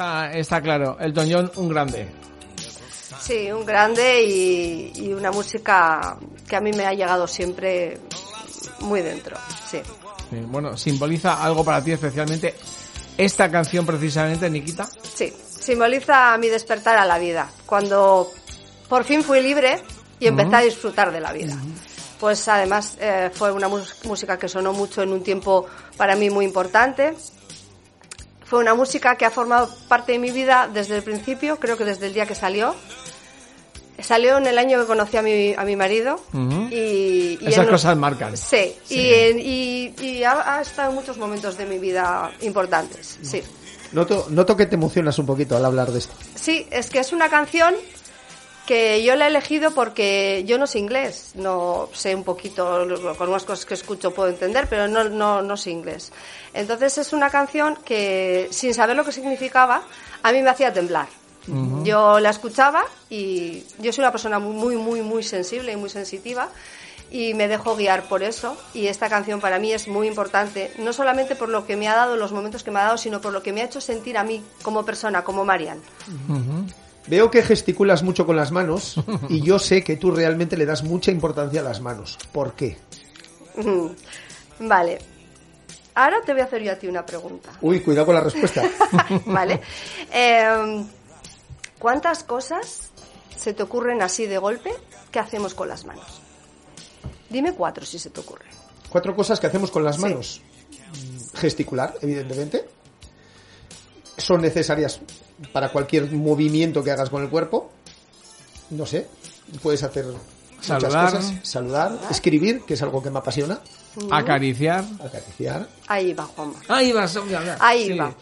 está, 0.00 0.32
está 0.32 0.62
claro. 0.62 0.96
El 0.98 1.12
John, 1.14 1.50
un 1.56 1.68
grande. 1.68 2.08
Sí, 3.20 3.52
un 3.52 3.66
grande 3.66 4.22
y, 4.24 4.92
y 4.94 5.12
una 5.12 5.30
música 5.30 6.16
que 6.48 6.56
a 6.56 6.60
mí 6.60 6.72
me 6.72 6.86
ha 6.86 6.94
llegado 6.94 7.26
siempre 7.26 7.98
muy 8.80 9.02
dentro. 9.02 9.36
Sí. 9.70 9.80
Sí, 10.30 10.36
Bueno, 10.46 10.76
simboliza 10.76 11.42
algo 11.42 11.64
para 11.64 11.84
ti 11.84 11.92
especialmente. 11.92 12.54
Esta 13.18 13.50
canción 13.50 13.84
precisamente, 13.84 14.48
Nikita. 14.48 14.88
Sí, 15.14 15.32
simboliza 15.46 16.36
mi 16.38 16.48
despertar 16.48 16.96
a 16.96 17.04
la 17.04 17.18
vida. 17.18 17.50
Cuando 17.66 18.30
por 18.88 19.04
fin 19.04 19.22
fui 19.22 19.42
libre 19.42 19.82
y 20.18 20.28
empecé 20.28 20.56
a 20.56 20.60
disfrutar 20.60 21.12
de 21.12 21.20
la 21.20 21.32
vida. 21.32 21.56
Pues 22.18 22.48
además 22.48 22.96
eh, 23.00 23.30
fue 23.32 23.52
una 23.52 23.68
música 23.68 24.38
que 24.38 24.48
sonó 24.48 24.72
mucho 24.72 25.02
en 25.02 25.10
un 25.10 25.22
tiempo 25.22 25.66
para 25.96 26.16
mí 26.16 26.30
muy 26.30 26.46
importante. 26.46 27.14
Fue 28.50 28.58
una 28.58 28.74
música 28.74 29.14
que 29.16 29.24
ha 29.24 29.30
formado 29.30 29.70
parte 29.88 30.12
de 30.12 30.18
mi 30.18 30.32
vida 30.32 30.68
desde 30.70 30.96
el 30.96 31.02
principio, 31.04 31.58
creo 31.60 31.76
que 31.78 31.84
desde 31.84 32.08
el 32.08 32.12
día 32.14 32.26
que 32.26 32.34
salió. 32.34 32.74
Salió 34.02 34.38
en 34.38 34.46
el 34.46 34.58
año 34.58 34.80
que 34.80 34.86
conocí 34.86 35.16
a 35.18 35.22
mi, 35.22 35.54
a 35.54 35.62
mi 35.62 35.76
marido. 35.76 36.18
Y, 36.70 37.38
y 37.40 37.46
Esas 37.46 37.64
en- 37.66 37.70
cosas 37.70 37.96
marcan. 37.96 38.36
Sí, 38.36 38.74
y, 38.88 39.08
en- 39.14 39.38
y, 39.38 39.94
y 40.02 40.24
ha, 40.24 40.56
ha 40.56 40.62
estado 40.62 40.88
en 40.90 40.94
muchos 40.96 41.16
momentos 41.18 41.56
de 41.58 41.66
mi 41.66 41.78
vida 41.78 42.32
importantes, 42.40 43.18
sí. 43.22 43.42
Noto, 43.92 44.26
noto 44.30 44.56
que 44.56 44.66
te 44.66 44.76
emocionas 44.76 45.18
un 45.18 45.26
poquito 45.26 45.56
al 45.56 45.64
hablar 45.64 45.90
de 45.92 45.98
esto. 45.98 46.14
Sí, 46.34 46.66
es 46.70 46.88
que 46.90 47.00
es 47.00 47.12
una 47.12 47.28
canción 47.28 47.74
que 48.70 49.02
yo 49.02 49.16
la 49.16 49.24
he 49.24 49.30
elegido 49.30 49.72
porque 49.72 50.44
yo 50.46 50.56
no 50.56 50.64
sé 50.64 50.78
inglés, 50.78 51.32
no 51.34 51.88
sé 51.92 52.14
un 52.14 52.22
poquito, 52.22 52.86
con 53.18 53.28
unas 53.28 53.42
cosas 53.42 53.66
que 53.66 53.74
escucho 53.74 54.14
puedo 54.14 54.28
entender, 54.28 54.68
pero 54.70 54.86
no, 54.86 55.08
no, 55.08 55.42
no 55.42 55.56
sé 55.56 55.72
inglés. 55.72 56.12
Entonces 56.54 56.96
es 56.98 57.12
una 57.12 57.30
canción 57.30 57.76
que, 57.84 58.46
sin 58.52 58.72
saber 58.72 58.94
lo 58.94 59.04
que 59.04 59.10
significaba, 59.10 59.82
a 60.22 60.30
mí 60.30 60.40
me 60.40 60.50
hacía 60.50 60.72
temblar. 60.72 61.08
Yo 61.82 62.20
la 62.20 62.30
escuchaba 62.30 62.84
y 63.08 63.64
yo 63.80 63.92
soy 63.92 64.02
una 64.04 64.12
persona 64.12 64.38
muy, 64.38 64.76
muy, 64.76 65.00
muy 65.00 65.24
sensible 65.24 65.72
y 65.72 65.76
muy 65.76 65.90
sensitiva 65.90 66.48
y 67.10 67.34
me 67.34 67.48
dejo 67.48 67.74
guiar 67.74 68.04
por 68.04 68.22
eso 68.22 68.56
y 68.72 68.86
esta 68.86 69.08
canción 69.08 69.40
para 69.40 69.58
mí 69.58 69.72
es 69.72 69.88
muy 69.88 70.06
importante, 70.06 70.72
no 70.78 70.92
solamente 70.92 71.34
por 71.34 71.48
lo 71.48 71.66
que 71.66 71.74
me 71.74 71.88
ha 71.88 71.96
dado, 71.96 72.14
los 72.14 72.30
momentos 72.30 72.62
que 72.62 72.70
me 72.70 72.78
ha 72.78 72.84
dado, 72.84 72.98
sino 72.98 73.20
por 73.20 73.32
lo 73.32 73.42
que 73.42 73.52
me 73.52 73.62
ha 73.62 73.64
hecho 73.64 73.80
sentir 73.80 74.16
a 74.16 74.22
mí 74.22 74.40
como 74.62 74.84
persona, 74.84 75.24
como 75.24 75.44
Marian. 75.44 75.80
Veo 77.06 77.30
que 77.30 77.42
gesticulas 77.42 78.02
mucho 78.02 78.26
con 78.26 78.36
las 78.36 78.52
manos 78.52 78.96
y 79.28 79.40
yo 79.42 79.58
sé 79.58 79.82
que 79.82 79.96
tú 79.96 80.10
realmente 80.10 80.56
le 80.56 80.66
das 80.66 80.82
mucha 80.84 81.10
importancia 81.10 81.60
a 81.60 81.64
las 81.64 81.80
manos. 81.80 82.18
¿Por 82.32 82.54
qué? 82.54 82.78
Vale. 84.60 84.98
Ahora 85.94 86.20
te 86.24 86.32
voy 86.32 86.42
a 86.42 86.44
hacer 86.44 86.62
yo 86.62 86.72
a 86.72 86.76
ti 86.76 86.86
una 86.86 87.04
pregunta. 87.04 87.50
Uy, 87.60 87.80
cuidado 87.80 88.06
con 88.06 88.14
la 88.14 88.20
respuesta. 88.20 88.62
¿Vale? 89.26 89.60
Eh, 90.12 90.84
¿Cuántas 91.78 92.22
cosas 92.22 92.90
se 93.36 93.54
te 93.54 93.62
ocurren 93.62 94.02
así 94.02 94.26
de 94.26 94.38
golpe 94.38 94.70
que 95.10 95.18
hacemos 95.18 95.54
con 95.54 95.68
las 95.68 95.84
manos? 95.84 96.20
Dime 97.28 97.54
cuatro 97.54 97.84
si 97.84 97.98
se 97.98 98.10
te 98.10 98.20
ocurre. 98.20 98.46
Cuatro 98.88 99.14
cosas 99.16 99.40
que 99.40 99.46
hacemos 99.46 99.70
con 99.70 99.84
las 99.84 99.98
manos. 99.98 100.42
Gesticular, 101.34 101.94
evidentemente. 102.02 102.68
Son 104.16 104.40
necesarias 104.42 105.00
para 105.52 105.70
cualquier 105.70 106.10
movimiento 106.12 106.82
que 106.84 106.90
hagas 106.90 107.10
con 107.10 107.22
el 107.22 107.30
cuerpo. 107.30 107.70
No 108.70 108.86
sé, 108.86 109.08
puedes 109.62 109.82
hacer 109.82 110.04
muchas 110.06 110.66
Saludar. 110.66 111.12
cosas. 111.12 111.32
Saludar, 111.42 111.98
escribir, 112.10 112.62
que 112.66 112.74
es 112.74 112.82
algo 112.82 113.02
que 113.02 113.10
me 113.10 113.18
apasiona. 113.18 113.60
Acariciar. 114.10 114.84
Acariciar. 115.04 115.66
Ahí 115.88 116.12
va, 116.12 116.24
Juanma. 116.24 116.54
Ahí 116.68 116.92
mira. 117.26 117.56
Ahí 117.60 117.86
Sí. 117.88 117.98
va. 117.98 118.12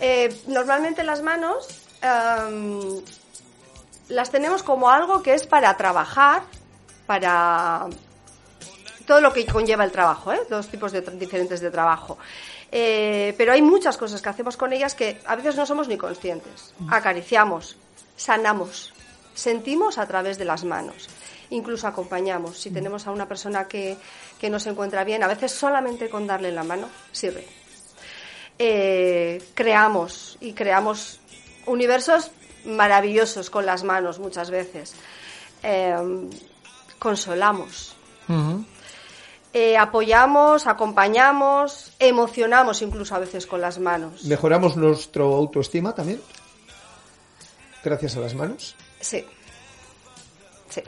Eh, 0.00 0.42
normalmente 0.46 1.02
las 1.02 1.22
manos 1.22 1.66
em, 2.02 3.00
las 4.08 4.30
tenemos 4.30 4.62
como 4.62 4.90
algo 4.90 5.22
que 5.22 5.34
es 5.34 5.46
para 5.46 5.76
trabajar, 5.76 6.42
para 7.06 7.86
todo 9.06 9.20
lo 9.20 9.32
que 9.32 9.46
conlleva 9.46 9.84
el 9.84 9.90
trabajo, 9.92 10.32
¿eh? 10.32 10.40
dos 10.50 10.68
tipos 10.68 10.92
de 10.92 11.00
diferentes 11.00 11.60
de 11.60 11.70
trabajo. 11.70 12.18
Eh, 12.72 13.34
pero 13.38 13.52
hay 13.52 13.62
muchas 13.62 13.96
cosas 13.96 14.20
que 14.20 14.28
hacemos 14.28 14.56
con 14.56 14.72
ellas 14.72 14.94
que 14.94 15.20
a 15.26 15.36
veces 15.36 15.56
no 15.56 15.66
somos 15.66 15.88
ni 15.88 15.96
conscientes. 15.96 16.74
Acariciamos, 16.90 17.76
sanamos, 18.16 18.92
sentimos 19.34 19.98
a 19.98 20.06
través 20.06 20.38
de 20.38 20.44
las 20.44 20.64
manos, 20.64 21.08
incluso 21.50 21.86
acompañamos. 21.86 22.58
Si 22.58 22.70
tenemos 22.70 23.06
a 23.06 23.12
una 23.12 23.26
persona 23.26 23.68
que, 23.68 23.96
que 24.40 24.50
no 24.50 24.58
se 24.58 24.70
encuentra 24.70 25.04
bien, 25.04 25.22
a 25.22 25.28
veces 25.28 25.52
solamente 25.52 26.08
con 26.08 26.26
darle 26.26 26.50
la 26.52 26.64
mano 26.64 26.88
sirve 27.12 27.46
eh, 28.58 29.42
creamos 29.54 30.38
y 30.40 30.52
creamos 30.52 31.20
universos 31.66 32.30
maravillosos 32.64 33.50
con 33.50 33.66
las 33.66 33.84
manos 33.84 34.18
muchas 34.18 34.50
veces. 34.50 34.94
Eh, 35.62 35.94
consolamos. 36.98 37.94
Eh, 39.58 39.78
apoyamos, 39.78 40.66
acompañamos, 40.66 41.90
emocionamos 41.98 42.82
incluso 42.82 43.14
a 43.14 43.20
veces 43.20 43.46
con 43.46 43.62
las 43.62 43.78
manos. 43.78 44.24
Mejoramos 44.24 44.76
nuestro 44.76 45.34
autoestima 45.34 45.94
también. 45.94 46.20
Gracias 47.82 48.18
a 48.18 48.20
las 48.20 48.34
manos. 48.34 48.76
Sí. 49.00 49.24
Sí. 50.68 50.82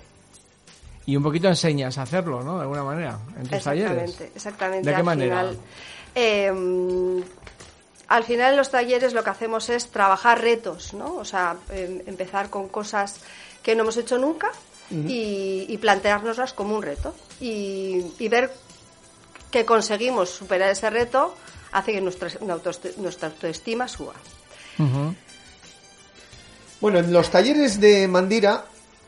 Y 1.06 1.16
un 1.16 1.22
poquito 1.22 1.48
enseñas 1.48 1.96
a 1.96 2.02
hacerlo, 2.02 2.42
¿no? 2.42 2.56
De 2.56 2.62
alguna 2.64 2.84
manera, 2.84 3.18
en 3.38 3.48
tus 3.48 3.64
talleres. 3.64 4.02
Exactamente, 4.02 4.32
exactamente. 4.36 4.90
¿De 4.90 4.94
qué 4.94 5.00
al 5.00 5.04
manera? 5.04 5.36
Final, 5.38 5.58
eh, 6.14 7.24
al 8.08 8.24
final 8.24 8.50
en 8.50 8.56
los 8.58 8.70
talleres 8.70 9.14
lo 9.14 9.24
que 9.24 9.30
hacemos 9.30 9.70
es 9.70 9.88
trabajar 9.88 10.42
retos, 10.42 10.92
¿no? 10.92 11.14
O 11.14 11.24
sea, 11.24 11.56
em, 11.70 12.02
empezar 12.04 12.50
con 12.50 12.68
cosas 12.68 13.22
que 13.62 13.74
no 13.74 13.84
hemos 13.84 13.96
hecho 13.96 14.18
nunca 14.18 14.52
y, 14.90 15.66
y 15.68 15.78
planteárnoslas 15.78 16.52
como 16.52 16.76
un 16.76 16.82
reto. 16.82 17.14
Y, 17.40 18.04
y 18.18 18.28
ver 18.28 18.52
que 19.50 19.64
conseguimos 19.64 20.30
superar 20.30 20.70
ese 20.70 20.90
reto 20.90 21.34
hace 21.72 21.92
que 21.92 22.00
nuestra, 22.00 22.30
nuestra 22.96 23.28
autoestima 23.28 23.88
suba. 23.88 24.14
Bueno, 26.80 26.98
en 26.98 27.12
los 27.12 27.30
talleres 27.30 27.80
de 27.80 28.06
Mandira 28.06 28.66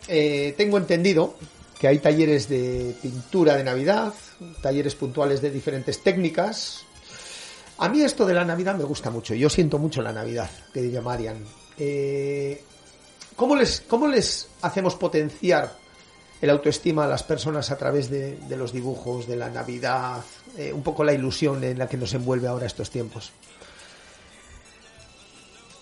eh, 0.08 0.54
tengo 0.56 0.78
entendido 0.78 1.36
que 1.78 1.88
hay 1.88 1.98
talleres 1.98 2.48
de 2.48 2.94
pintura 3.00 3.56
de 3.56 3.64
Navidad, 3.64 4.12
talleres 4.60 4.94
puntuales 4.94 5.40
de 5.40 5.50
diferentes 5.50 6.02
técnicas. 6.02 6.84
A 7.78 7.88
mí 7.88 8.02
esto 8.02 8.26
de 8.26 8.34
la 8.34 8.44
Navidad 8.44 8.76
me 8.76 8.84
gusta 8.84 9.10
mucho. 9.10 9.34
Yo 9.34 9.48
siento 9.48 9.78
mucho 9.78 10.02
la 10.02 10.12
Navidad, 10.12 10.50
que 10.74 10.82
diría 10.82 11.00
Marian. 11.00 11.42
Eh, 11.78 12.62
¿cómo, 13.40 13.56
les, 13.56 13.80
¿Cómo 13.88 14.06
les 14.06 14.48
hacemos 14.62 14.94
potenciar 14.94 15.72
el 16.42 16.50
autoestima 16.50 17.04
a 17.04 17.08
las 17.08 17.22
personas 17.22 17.70
a 17.70 17.76
través 17.78 18.08
de, 18.10 18.36
de 18.36 18.56
los 18.56 18.72
dibujos, 18.72 19.26
de 19.26 19.36
la 19.36 19.48
Navidad, 19.50 20.20
eh, 20.58 20.72
un 20.72 20.82
poco 20.82 21.02
la 21.04 21.12
ilusión 21.14 21.64
en 21.64 21.78
la 21.78 21.88
que 21.88 21.96
nos 21.96 22.12
envuelve 22.14 22.48
ahora 22.48 22.66
estos 22.66 22.90
tiempos? 22.90 23.32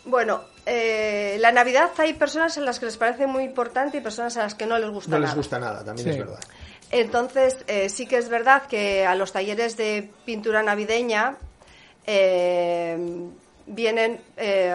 Bueno, 0.05 0.43
eh, 0.65 1.37
la 1.41 1.53
Navidad 1.53 1.91
hay 1.99 2.15
personas 2.15 2.57
en 2.57 2.65
las 2.65 2.79
que 2.79 2.87
les 2.87 2.97
parece 2.97 3.27
muy 3.27 3.45
importante 3.45 3.99
y 3.99 4.01
personas 4.01 4.37
a 4.37 4.43
las 4.45 4.55
que 4.55 4.65
no 4.67 4.79
les 4.79 4.89
gusta 4.91 5.11
No 5.11 5.19
les 5.19 5.27
nada. 5.29 5.37
gusta 5.37 5.59
nada, 5.59 5.85
también 5.85 6.05
Sí. 6.07 6.11
es 6.13 6.19
verdad. 6.19 6.41
Entonces, 6.91 7.59
eh, 7.67 7.89
sí 7.91 8.07
que 8.07 8.17
es 8.17 8.29
verdad 8.31 8.63
que 8.67 9.05
a 9.05 9.15
los 9.15 9.33
talleres 9.33 9.77
de 9.77 10.11
pintura 10.25 10.63
navideña 10.63 11.37
eh, 12.07 12.97
vienen 13.69 14.21
eh, 14.37 14.75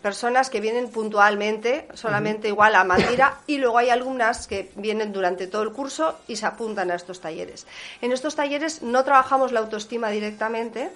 personas 0.00 0.48
que 0.48 0.60
vienen 0.60 0.88
puntualmente, 0.90 1.88
solamente 1.94 2.48
igual 2.48 2.74
a 2.74 2.84
Mandira, 2.84 3.40
y 3.46 3.58
luego 3.58 3.78
hay 3.78 3.90
alumnas 3.90 4.46
que 4.46 4.70
vienen 4.76 5.12
durante 5.12 5.46
todo 5.46 5.62
el 5.62 5.72
curso 5.72 6.18
y 6.28 6.36
se 6.36 6.46
apuntan 6.46 6.90
a 6.90 6.94
estos 6.94 7.20
talleres. 7.20 7.66
En 8.00 8.12
estos 8.12 8.36
talleres 8.36 8.82
no 8.82 9.04
trabajamos 9.04 9.52
la 9.52 9.60
autoestima 9.60 10.10
directamente, 10.10 10.90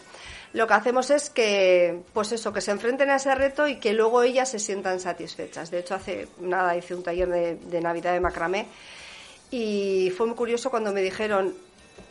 lo 0.53 0.67
que 0.67 0.75
hacemos 0.75 1.11
es 1.11 1.31
que, 1.31 2.03
pues 2.13 2.31
eso, 2.33 2.53
que 2.53 2.61
se 2.61 2.71
enfrenten 2.71 3.09
a 3.09 3.17
ese 3.17 3.35
reto 3.35 3.67
y 3.67 3.77
que 3.77 3.95
luego 3.95 4.23
ellas 4.23 4.51
se 4.51 4.59
sientan 4.59 5.01
satisfechas. 5.01 5.71
De 5.71 5.79
hecho, 5.79 5.95
hace 5.95 6.29
nada 6.41 6.77
hice 6.77 6.95
un 6.95 7.03
taller 7.03 7.29
de, 7.29 7.55
de 7.57 7.81
Navidad 7.81 8.13
de 8.13 8.21
macramé 8.21 8.67
y 9.51 10.13
fue 10.17 10.27
muy 10.27 10.37
curioso 10.37 10.71
cuando 10.71 10.93
me 10.93 11.01
dijeron, 11.01 11.55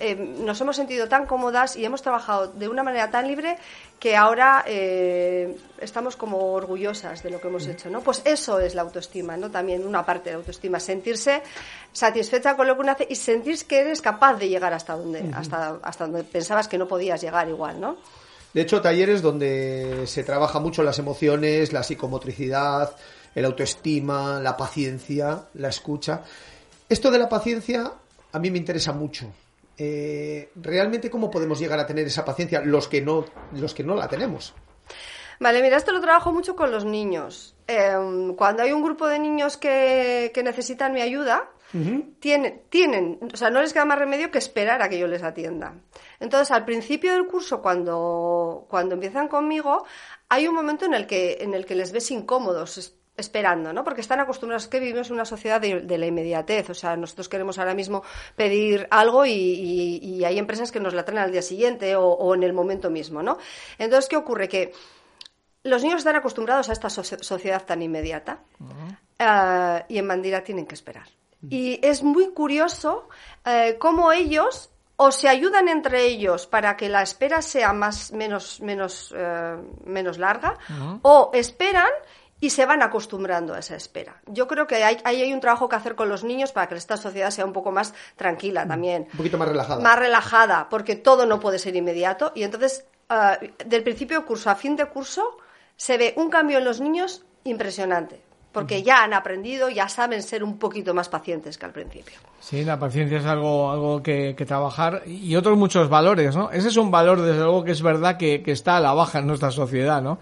eh, 0.01 0.15
nos 0.15 0.60
hemos 0.62 0.75
sentido 0.75 1.08
tan 1.08 1.25
cómodas 1.25 1.75
y 1.75 1.86
hemos 1.86 2.01
trabajado 2.01 2.48
de 2.48 2.67
una 2.67 2.84
manera 2.84 3.12
tan 3.12 3.27
libre 3.27 3.58
que 4.00 4.17
ahora 4.17 4.63
eh, 4.67 5.55
estamos 5.79 6.15
como 6.15 6.53
orgullosas 6.53 7.22
de 7.22 7.29
lo 7.29 7.39
que 7.39 7.48
hemos 7.48 7.67
hecho, 7.67 7.89
¿no? 7.89 8.01
Pues 8.01 8.22
eso 8.25 8.60
es 8.60 8.74
la 8.74 8.81
autoestima, 8.81 9.38
¿no? 9.38 9.51
También 9.51 9.86
una 9.86 10.05
parte 10.05 10.25
de 10.25 10.31
la 10.31 10.38
autoestima, 10.39 10.79
sentirse 10.79 11.43
satisfecha 11.91 12.58
con 12.58 12.67
lo 12.67 12.75
que 12.75 12.81
uno 12.81 12.91
hace 12.93 13.08
y 13.10 13.15
sentir 13.15 13.63
que 13.65 13.79
eres 13.79 14.01
capaz 14.01 14.36
de 14.36 14.50
llegar 14.50 14.74
hasta 14.74 14.96
donde, 14.96 15.29
hasta, 15.34 15.77
hasta 15.84 16.08
donde 16.08 16.24
pensabas 16.24 16.67
que 16.67 16.77
no 16.77 16.88
podías 16.88 17.22
llegar 17.22 17.48
igual, 17.48 17.79
¿no? 17.79 17.98
De 18.53 18.62
hecho, 18.62 18.81
talleres 18.81 19.22
donde 19.22 20.08
se 20.08 20.24
trabaja 20.24 20.60
mucho 20.60 20.84
las 20.84 21.00
emociones, 21.00 21.72
la 21.72 21.84
psicomotricidad, 21.84 22.96
el 23.34 23.46
autoestima, 23.46 24.39
la 24.39 24.58
paciencia, 24.58 25.46
la 25.53 25.70
escucha. 25.70 26.24
Esto 26.89 27.12
de 27.12 27.20
la 27.20 27.29
paciencia 27.29 27.93
a 28.34 28.39
mí 28.39 28.51
me 28.51 28.58
interesa 28.58 28.91
mucho. 28.93 29.31
Eh, 29.83 30.51
realmente 30.53 31.09
cómo 31.09 31.31
podemos 31.31 31.59
llegar 31.59 31.79
a 31.79 31.88
tener 31.88 32.05
esa 32.05 32.23
paciencia 32.23 32.61
los 32.61 32.88
que 32.88 33.01
no 33.01 33.25
los 33.53 33.73
que 33.73 33.83
no 33.83 33.95
la 33.95 34.07
tenemos. 34.07 34.53
Vale, 35.39 35.59
mira, 35.63 35.75
esto 35.77 35.91
lo 35.91 36.00
trabajo 36.00 36.31
mucho 36.31 36.55
con 36.55 36.69
los 36.69 36.85
niños. 36.85 37.55
Em, 37.65 38.35
cuando 38.35 38.61
hay 38.61 38.73
un 38.73 38.83
grupo 38.83 39.07
de 39.07 39.17
niños 39.17 39.57
que, 39.57 40.29
que 40.35 40.43
necesitan 40.43 40.93
mi 40.93 41.01
ayuda, 41.01 41.50
tienen, 42.19 42.61
tienen, 42.69 43.17
o 43.33 43.35
sea, 43.35 43.50
no 43.50 43.59
les 43.61 43.73
queda 43.73 43.85
más 43.85 43.97
remedio 43.97 44.29
que 44.29 44.38
esperar 44.38 44.83
a 44.83 44.89
que 44.89 45.00
yo 45.00 45.07
les 45.07 45.23
atienda. 45.23 45.73
Entonces, 46.19 46.51
al 46.51 46.63
principio 46.63 47.13
del 47.13 47.25
curso, 47.25 47.59
cuando, 47.61 48.67
cuando 48.69 48.93
empiezan 48.93 49.29
conmigo, 49.29 49.85
hay 50.29 50.47
un 50.47 50.53
momento 50.53 50.85
en 50.85 50.93
el 50.93 51.07
que, 51.07 51.38
en 51.39 51.55
el 51.55 51.65
que 51.65 51.73
les 51.73 51.91
ves 51.91 52.11
incómodos, 52.11 52.77
esperando, 53.21 53.71
¿no? 53.71 53.83
Porque 53.83 54.01
están 54.01 54.19
acostumbrados, 54.19 54.67
que 54.67 54.79
vivimos 54.79 55.07
en 55.07 55.13
una 55.13 55.25
sociedad 55.25 55.61
de, 55.61 55.97
la 55.97 56.05
inmediatez, 56.05 56.69
o 56.69 56.73
sea, 56.73 56.97
nosotros 56.97 57.29
queremos 57.29 57.57
ahora 57.57 57.73
mismo 57.73 58.03
pedir 58.35 58.87
algo 58.91 59.25
y, 59.25 60.21
hay 60.25 60.37
empresas 60.37 60.71
que 60.71 60.79
nos 60.79 60.93
la 60.93 61.05
traen 61.05 61.23
al 61.23 61.31
día 61.31 61.41
siguiente 61.41 61.95
o, 61.95 62.35
en 62.35 62.43
el 62.43 62.53
momento 62.53 62.89
mismo, 62.89 63.23
¿no? 63.23 63.37
Entonces, 63.77 64.09
¿qué 64.09 64.17
ocurre? 64.17 64.49
Que 64.49 64.73
los 65.63 65.83
niños 65.83 65.99
están 65.99 66.15
acostumbrados 66.15 66.69
a 66.69 66.73
esta 66.73 66.89
sociedad 66.89 67.65
tan 67.65 67.81
inmediata 67.81 68.41
eh, 69.17 69.85
y 69.87 69.97
en 69.97 70.05
Mandira 70.05 70.43
tienen 70.43 70.65
que 70.65 70.75
esperar. 70.75 71.07
Y 71.49 71.79
es 71.81 72.03
muy 72.03 72.33
curioso 72.33 73.09
eh, 73.45 73.77
cómo 73.79 74.11
ellos 74.11 74.69
o 75.03 75.11
se 75.11 75.27
ayudan 75.27 75.67
entre 75.67 76.05
ellos 76.05 76.45
para 76.45 76.77
que 76.77 76.87
la 76.87 77.01
espera 77.01 77.41
sea 77.41 77.73
más 77.73 78.11
menos 78.11 78.61
menos 78.61 79.11
eh, 79.17 79.57
menos 79.83 80.19
larga 80.19 80.59
o 81.01 81.31
esperan 81.33 81.89
y 82.41 82.50
se 82.50 82.65
van 82.65 82.81
acostumbrando 82.81 83.53
a 83.53 83.60
esa 83.60 83.75
espera. 83.75 84.21
Yo 84.25 84.48
creo 84.48 84.67
que 84.67 84.83
hay, 84.83 84.98
hay 85.05 85.31
un 85.31 85.39
trabajo 85.39 85.69
que 85.69 85.77
hacer 85.77 85.95
con 85.95 86.10
los 86.10 86.25
niños 86.25 86.51
para 86.51 86.67
que 86.67 86.75
esta 86.75 86.98
sociedad 86.98 87.29
sea 87.29 87.45
un 87.45 87.53
poco 87.53 87.71
más 87.71 87.93
tranquila 88.17 88.67
también. 88.67 89.07
Un 89.13 89.17
poquito 89.17 89.38
más 89.38 89.48
relajada. 89.48 89.81
Más 89.81 89.98
relajada, 89.98 90.67
porque 90.67 90.98
todo 90.98 91.25
no 91.25 91.39
puede 91.39 91.60
ser 91.60 91.75
inmediato. 91.75 92.33
Y 92.36 92.43
entonces, 92.43 92.86
eh, 93.10 93.53
del 93.65 93.83
principio 93.83 94.19
de 94.19 94.25
curso 94.25 94.50
a 94.50 94.55
fin 94.55 94.75
de 94.75 94.88
curso, 94.88 95.38
se 95.77 95.98
ve 95.98 96.13
un 96.17 96.29
cambio 96.29 96.57
en 96.57 96.65
los 96.65 96.81
niños 96.81 97.24
impresionante 97.43 98.21
porque 98.51 98.83
ya 98.83 99.03
han 99.03 99.13
aprendido, 99.13 99.69
ya 99.69 99.88
saben 99.88 100.21
ser 100.21 100.43
un 100.43 100.57
poquito 100.57 100.93
más 100.93 101.10
pacientes 101.10 101.57
que 101.57 101.65
al 101.65 101.71
principio. 101.71 102.17
Sí, 102.39 102.65
la 102.65 102.77
paciencia 102.77 103.19
es 103.19 103.25
algo, 103.25 103.71
algo 103.71 104.03
que, 104.03 104.36
trabajar 104.45 105.03
y 105.05 105.36
otros 105.36 105.57
muchos 105.57 105.88
valores, 105.89 106.36
¿no? 106.36 106.51
Ese 106.51 106.67
es 106.67 106.77
un 106.77 106.91
valor, 106.91 107.21
desde 107.21 107.41
luego, 107.41 107.63
que 107.63 107.71
es 107.71 107.81
verdad 107.81 108.17
que, 108.17 108.43
está 108.45 108.77
a 108.77 108.79
la 108.81 108.93
baja 108.93 109.19
en 109.19 109.27
nuestra 109.27 109.51
sociedad, 109.51 110.01
¿no? 110.01 110.19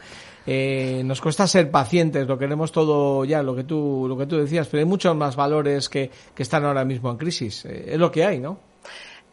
Eh, 0.52 1.04
nos 1.04 1.22
cuesta 1.22 1.46
ser 1.46 1.70
pacientes, 1.70 2.28
lo 2.28 2.36
queremos 2.36 2.72
todo 2.72 3.24
ya, 3.24 3.44
lo 3.44 3.56
que 3.56 3.64
tú, 3.64 4.08
lo 4.10 4.18
que 4.18 4.26
tú 4.26 4.38
decías, 4.38 4.68
pero 4.68 4.82
hay 4.82 4.86
muchos 4.86 5.16
más 5.16 5.36
valores 5.36 5.90
que, 5.90 6.10
que 6.34 6.42
están 6.42 6.66
ahora 6.66 6.84
mismo 6.84 7.12
en 7.12 7.18
crisis. 7.18 7.66
Eh, 7.66 7.86
es 7.90 8.00
lo 8.00 8.12
que 8.12 8.26
hay, 8.26 8.40
¿no? 8.40 8.58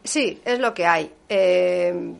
Sí, 0.03 0.39
es 0.45 0.59
lo 0.59 0.75
que 0.75 0.85
hay. 0.85 1.11
Eh, 1.27 2.13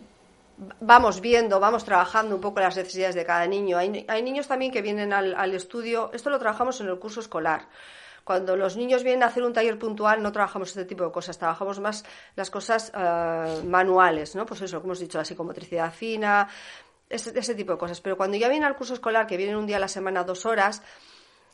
vamos 0.79 1.21
viendo, 1.21 1.60
vamos 1.60 1.86
trabajando 1.86 2.33
un 2.33 2.41
poco 2.41 2.60
las 2.60 2.75
necesidades 2.75 3.13
de 3.13 3.23
cada 3.23 3.45
niño. 3.45 3.77
Hay, 3.77 4.23
niños 4.23 4.47
también 4.47 4.71
que 4.71 4.81
vienen 4.81 5.13
al, 5.13 5.53
estudio, 5.53 6.10
esto 6.12 6.31
lo 6.31 6.39
trabajamos 6.39 6.81
en 6.81 6.88
el 6.88 6.97
curso 6.97 7.19
escolar. 7.19 7.67
Cuando 8.23 8.57
los 8.57 8.75
niños 8.75 9.03
vienen 9.03 9.21
a 9.21 9.27
hacer 9.27 9.43
un 9.43 9.53
taller 9.53 9.79
puntual 9.79 10.21
no 10.21 10.33
trabajamos 10.33 10.69
este 10.69 10.83
tipo 10.83 11.05
de 11.05 11.12
cosas, 11.12 11.38
trabajamos 11.38 11.79
más 11.79 12.03
las 12.36 12.49
cosas 12.49 12.91
eh, 12.93 13.62
manuales, 13.63 14.36
¿no? 14.36 14.45
Pues 14.45 14.62
eso, 14.63 14.81
como 14.81 14.93
hemos 14.93 14.99
dicho, 14.99 15.17
la 15.17 15.23
psicomotricidad 15.23 15.93
fina, 15.93 16.49
ese, 17.10 17.38
ese, 17.38 17.56
tipo 17.56 17.74
de 17.74 17.78
cosas. 17.78 18.02
Pero 18.02 18.17
cuando 18.17 18.38
ya 18.38 18.50
vienen 18.50 18.67
al 18.67 18.76
curso 18.76 18.93
escolar, 18.93 19.28
que 19.28 19.38
vienen 19.38 19.56
un 19.56 19.67
día 19.67 19.78
a 19.78 19.80
la 19.80 19.88
semana, 19.88 20.24
dos 20.24 20.46
horas, 20.46 20.82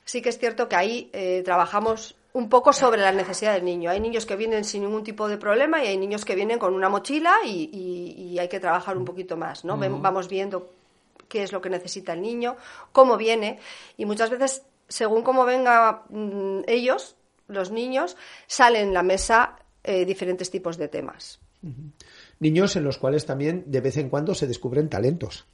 sí 0.05 0.21
que 0.21 0.29
es 0.29 0.37
cierto 0.37 0.67
que 0.67 0.75
ahí 0.75 1.09
eh, 1.13 1.41
trabajamos 1.43 2.15
un 2.33 2.49
poco 2.49 2.73
sobre 2.73 3.01
la 3.01 3.11
necesidad 3.11 3.53
del 3.53 3.63
niño. 3.63 3.91
Hay 3.91 3.99
niños 3.99 4.25
que 4.25 4.35
vienen 4.35 4.63
sin 4.63 4.83
ningún 4.83 5.03
tipo 5.03 5.27
de 5.27 5.37
problema 5.37 5.83
y 5.83 5.87
hay 5.87 5.97
niños 5.97 6.25
que 6.25 6.35
vienen 6.35 6.59
con 6.59 6.73
una 6.73 6.89
mochila 6.89 7.35
y, 7.45 8.37
hay 8.39 8.47
que 8.49 8.59
trabajar 8.59 8.97
un 8.97 9.05
poquito 9.05 9.37
más, 9.37 9.63
¿no? 9.63 9.77
Vamos 9.77 10.27
viendo 10.27 10.71
qué 11.29 11.43
es 11.43 11.51
lo 11.51 11.61
que 11.61 11.69
necesita 11.69 12.13
el 12.13 12.21
niño, 12.21 12.57
cómo 12.91 13.15
viene 13.15 13.59
y 13.95 14.05
muchas 14.05 14.31
veces, 14.31 14.63
según 14.87 15.21
cómo 15.21 15.45
venga 15.45 16.03
mm, 16.09 16.61
ellos, 16.67 17.15
los 17.47 17.69
niños, 17.69 18.17
salen 18.47 18.87
en 18.87 18.93
la 18.93 19.03
mesa 19.03 19.57
eh, 19.83 20.03
diferentes 20.03 20.49
tipos 20.49 20.77
de 20.77 20.87
temas. 20.87 21.39
Niños 22.43 22.75
en 22.75 22.83
los 22.83 22.97
cuales 22.99 23.25
también 23.25 23.63
de 23.65 23.81
vez 23.81 23.97
en 23.97 24.09
cuando 24.09 24.35
se 24.35 24.45
descubren 24.45 24.89
talentos. 24.89 25.47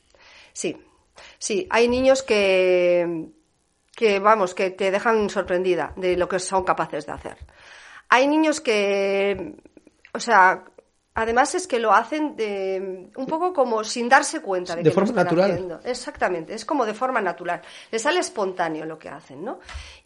Sí, 0.51 0.75
sí, 1.37 1.67
hay 1.69 1.87
niños 1.87 2.23
que 2.23 3.29
que 3.99 4.19
vamos, 4.19 4.55
que 4.55 4.69
te 4.69 4.91
dejan 4.91 5.29
sorprendida 5.29 5.91
de 5.97 6.15
lo 6.15 6.29
que 6.29 6.39
son 6.39 6.63
capaces 6.63 7.05
de 7.05 7.11
hacer. 7.11 7.37
Hay 8.07 8.29
niños 8.29 8.61
que, 8.61 9.57
o 10.13 10.19
sea, 10.21 10.63
además 11.13 11.53
es 11.53 11.67
que 11.67 11.79
lo 11.79 11.91
hacen 11.91 12.37
de, 12.37 13.09
un 13.13 13.25
poco 13.25 13.51
como 13.51 13.83
sin 13.83 14.07
darse 14.07 14.41
cuenta 14.41 14.77
de, 14.77 14.83
de 14.83 14.89
que 14.89 14.93
forma 14.93 15.07
lo 15.07 15.11
están 15.11 15.25
natural. 15.25 15.51
Haciendo. 15.51 15.79
Exactamente, 15.83 16.53
es 16.53 16.63
como 16.63 16.85
de 16.85 16.93
forma 16.93 17.19
natural. 17.19 17.61
Les 17.91 18.01
sale 18.01 18.21
espontáneo 18.21 18.85
lo 18.85 18.97
que 18.97 19.09
hacen, 19.09 19.43
¿no? 19.43 19.59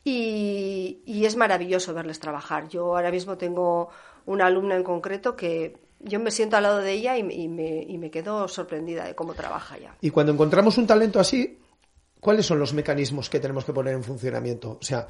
Y, 0.03 1.03
y 1.05 1.25
es 1.25 1.35
maravilloso 1.35 1.93
verles 1.93 2.19
trabajar. 2.19 2.67
Yo 2.69 2.97
ahora 2.97 3.11
mismo 3.11 3.37
tengo 3.37 3.89
una 4.25 4.47
alumna 4.47 4.75
en 4.75 4.83
concreto 4.83 5.35
que 5.35 5.77
yo 6.03 6.19
me 6.19 6.31
siento 6.31 6.57
al 6.57 6.63
lado 6.63 6.79
de 6.79 6.91
ella 6.91 7.17
y, 7.17 7.21
y, 7.21 7.47
me, 7.47 7.83
y 7.87 7.97
me 7.97 8.11
quedo 8.11 8.47
sorprendida 8.47 9.05
de 9.05 9.15
cómo 9.15 9.33
trabaja 9.33 9.77
ya. 9.77 9.95
Y 10.01 10.09
cuando 10.09 10.31
encontramos 10.31 10.77
un 10.77 10.87
talento 10.87 11.19
así, 11.19 11.59
¿cuáles 12.19 12.45
son 12.45 12.59
los 12.59 12.73
mecanismos 12.73 13.29
que 13.29 13.39
tenemos 13.39 13.65
que 13.65 13.73
poner 13.73 13.93
en 13.93 14.03
funcionamiento? 14.03 14.77
O 14.79 14.83
sea, 14.83 15.07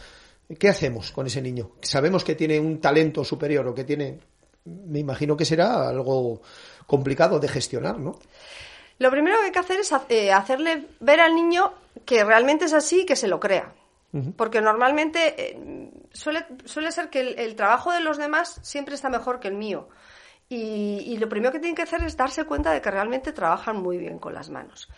¿qué 0.57 0.69
hacemos 0.69 1.11
con 1.11 1.27
ese 1.27 1.41
niño? 1.41 1.71
Sabemos 1.81 2.23
que 2.23 2.35
tiene 2.35 2.59
un 2.59 2.79
talento 2.79 3.23
superior 3.23 3.67
o 3.67 3.73
que 3.73 3.83
tiene, 3.83 4.19
me 4.65 4.99
imagino 4.99 5.37
que 5.37 5.45
será 5.45 5.89
algo 5.89 6.41
complicado 6.85 7.39
de 7.39 7.47
gestionar, 7.47 7.99
¿no? 7.99 8.17
Lo 8.99 9.11
primero 9.11 9.37
que 9.39 9.45
hay 9.45 9.51
que 9.51 9.59
hacer 9.59 9.79
es 9.79 9.91
eh, 10.09 10.31
hacerle 10.31 10.87
ver 10.99 11.19
al 11.19 11.35
niño 11.35 11.73
que 12.05 12.23
realmente 12.23 12.65
es 12.65 12.73
así 12.73 13.01
y 13.01 13.05
que 13.05 13.15
se 13.15 13.27
lo 13.27 13.39
crea. 13.39 13.73
Porque 14.37 14.61
normalmente 14.61 15.33
eh, 15.39 15.89
suele, 16.11 16.45
suele, 16.65 16.91
ser 16.91 17.09
que 17.09 17.19
el, 17.19 17.55
trabajo 17.55 17.91
de 17.91 17.99
los 17.99 18.17
demás 18.17 18.59
siempre 18.61 18.93
está 18.93 19.09
mejor 19.09 19.39
que 19.39 19.47
el 19.47 19.55
mío. 19.55 19.89
Y, 20.49 21.03
y, 21.07 21.17
lo 21.17 21.27
primero 21.29 21.51
que 21.51 21.59
tienen 21.59 21.75
que 21.75 21.81
hacer 21.81 22.03
es 22.03 22.15
darse 22.15 22.45
cuenta 22.45 22.71
de 22.71 22.81
que 22.81 22.91
realmente 22.91 23.31
trabajan 23.31 23.77
muy 23.77 23.97
bien 23.97 24.19
con 24.19 24.33
las 24.33 24.49
manos 24.49 24.89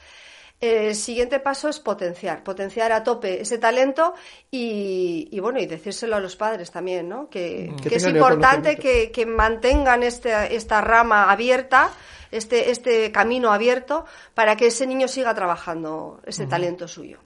el 0.61 0.95
siguiente 0.95 1.39
paso 1.39 1.67
es 1.67 1.79
potenciar, 1.79 2.43
potenciar 2.43 2.91
a 2.91 3.03
tope 3.03 3.41
ese 3.41 3.57
talento 3.57 4.13
y, 4.49 5.37
bueno, 5.39 5.59
y 5.59 5.65
decírselo 5.65 6.15
a 6.15 6.19
los 6.19 6.35
padres 6.35 6.71
también, 6.71 7.09
¿no? 7.09 7.29
Que, 7.29 7.71
mm. 7.71 7.87
es 7.93 8.05
importante 8.07 8.77
que, 8.77 9.25
mantengan 9.25 10.03
este, 10.03 10.55
esta 10.55 10.81
rama 10.81 11.31
abierta, 11.31 11.91
este, 12.31 12.71
este 12.71 13.11
camino 13.11 13.51
abierto, 13.51 14.05
para 14.33 14.55
que 14.55 14.67
ese 14.67 14.87
niño 14.87 15.07
siga 15.07 15.33
trabajando 15.33 16.21
ese 16.25 16.47
talento 16.47 16.87
suyo. 16.87 17.19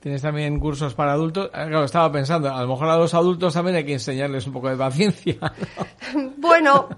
Tienes 0.00 0.20
también 0.20 0.60
cursos 0.60 0.94
para 0.94 1.12
adultos. 1.12 1.48
Ah, 1.54 1.66
claro, 1.66 1.84
estaba 1.84 2.12
pensando, 2.12 2.52
a 2.52 2.60
lo 2.60 2.68
mejor 2.68 2.88
a 2.88 2.96
los 2.98 3.14
adultos 3.14 3.54
también 3.54 3.76
hay 3.76 3.84
que 3.84 3.94
enseñarles 3.94 4.46
un 4.46 4.52
poco 4.52 4.68
de 4.68 4.76
paciencia. 4.76 5.36
Bueno, 6.36 6.88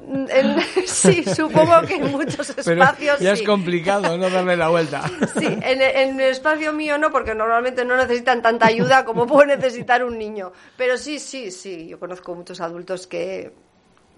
sí, 0.86 1.22
supongo 1.22 1.82
que 1.82 1.96
en 1.96 2.10
muchos 2.10 2.50
espacios. 2.58 3.20
ya 3.20 3.32
es 3.32 3.42
complicado 3.42 4.16
no 4.16 4.28
darle 4.28 4.56
la 4.56 4.70
vuelta. 4.70 5.02
Sí, 5.38 5.46
en, 5.46 5.82
el 5.82 6.20
espacio 6.20 6.72
mío 6.72 6.98
no, 6.98 7.12
porque 7.12 7.34
normalmente 7.34 7.84
no 7.84 7.96
necesitan 7.96 8.42
tanta 8.42 8.66
ayuda 8.66 9.04
como 9.04 9.26
puede 9.26 9.56
necesitar 9.56 10.02
un 10.02 10.18
niño. 10.18 10.52
Pero 10.76 10.96
sí, 10.96 11.20
sí, 11.20 11.52
sí, 11.52 11.86
yo 11.86 12.00
conozco 12.00 12.34
muchos 12.34 12.60
adultos 12.60 13.06
que 13.06 13.52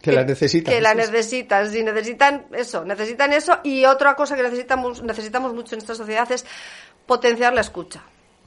que, 0.01 0.13
la 0.13 0.25
necesitan. 0.25 0.73
Que 0.73 0.81
la 0.81 0.95
necesitan, 0.95 1.71
sí, 1.71 1.83
necesitan 1.83 2.47
eso, 2.53 2.85
necesitan 2.85 3.33
eso. 3.33 3.59
Y 3.65 3.85
otra 3.85 4.15
cosa 4.15 4.37
que 4.37 4.43
necesitamos, 4.43 5.03
necesitamos 5.03 5.53
mucho 5.53 5.75
en 5.75 5.81
esta 5.81 5.95
sociedad 5.95 6.31
es 6.31 6.47
potenciar 7.07 7.53
la 7.53 7.63
escucha. 7.63 8.03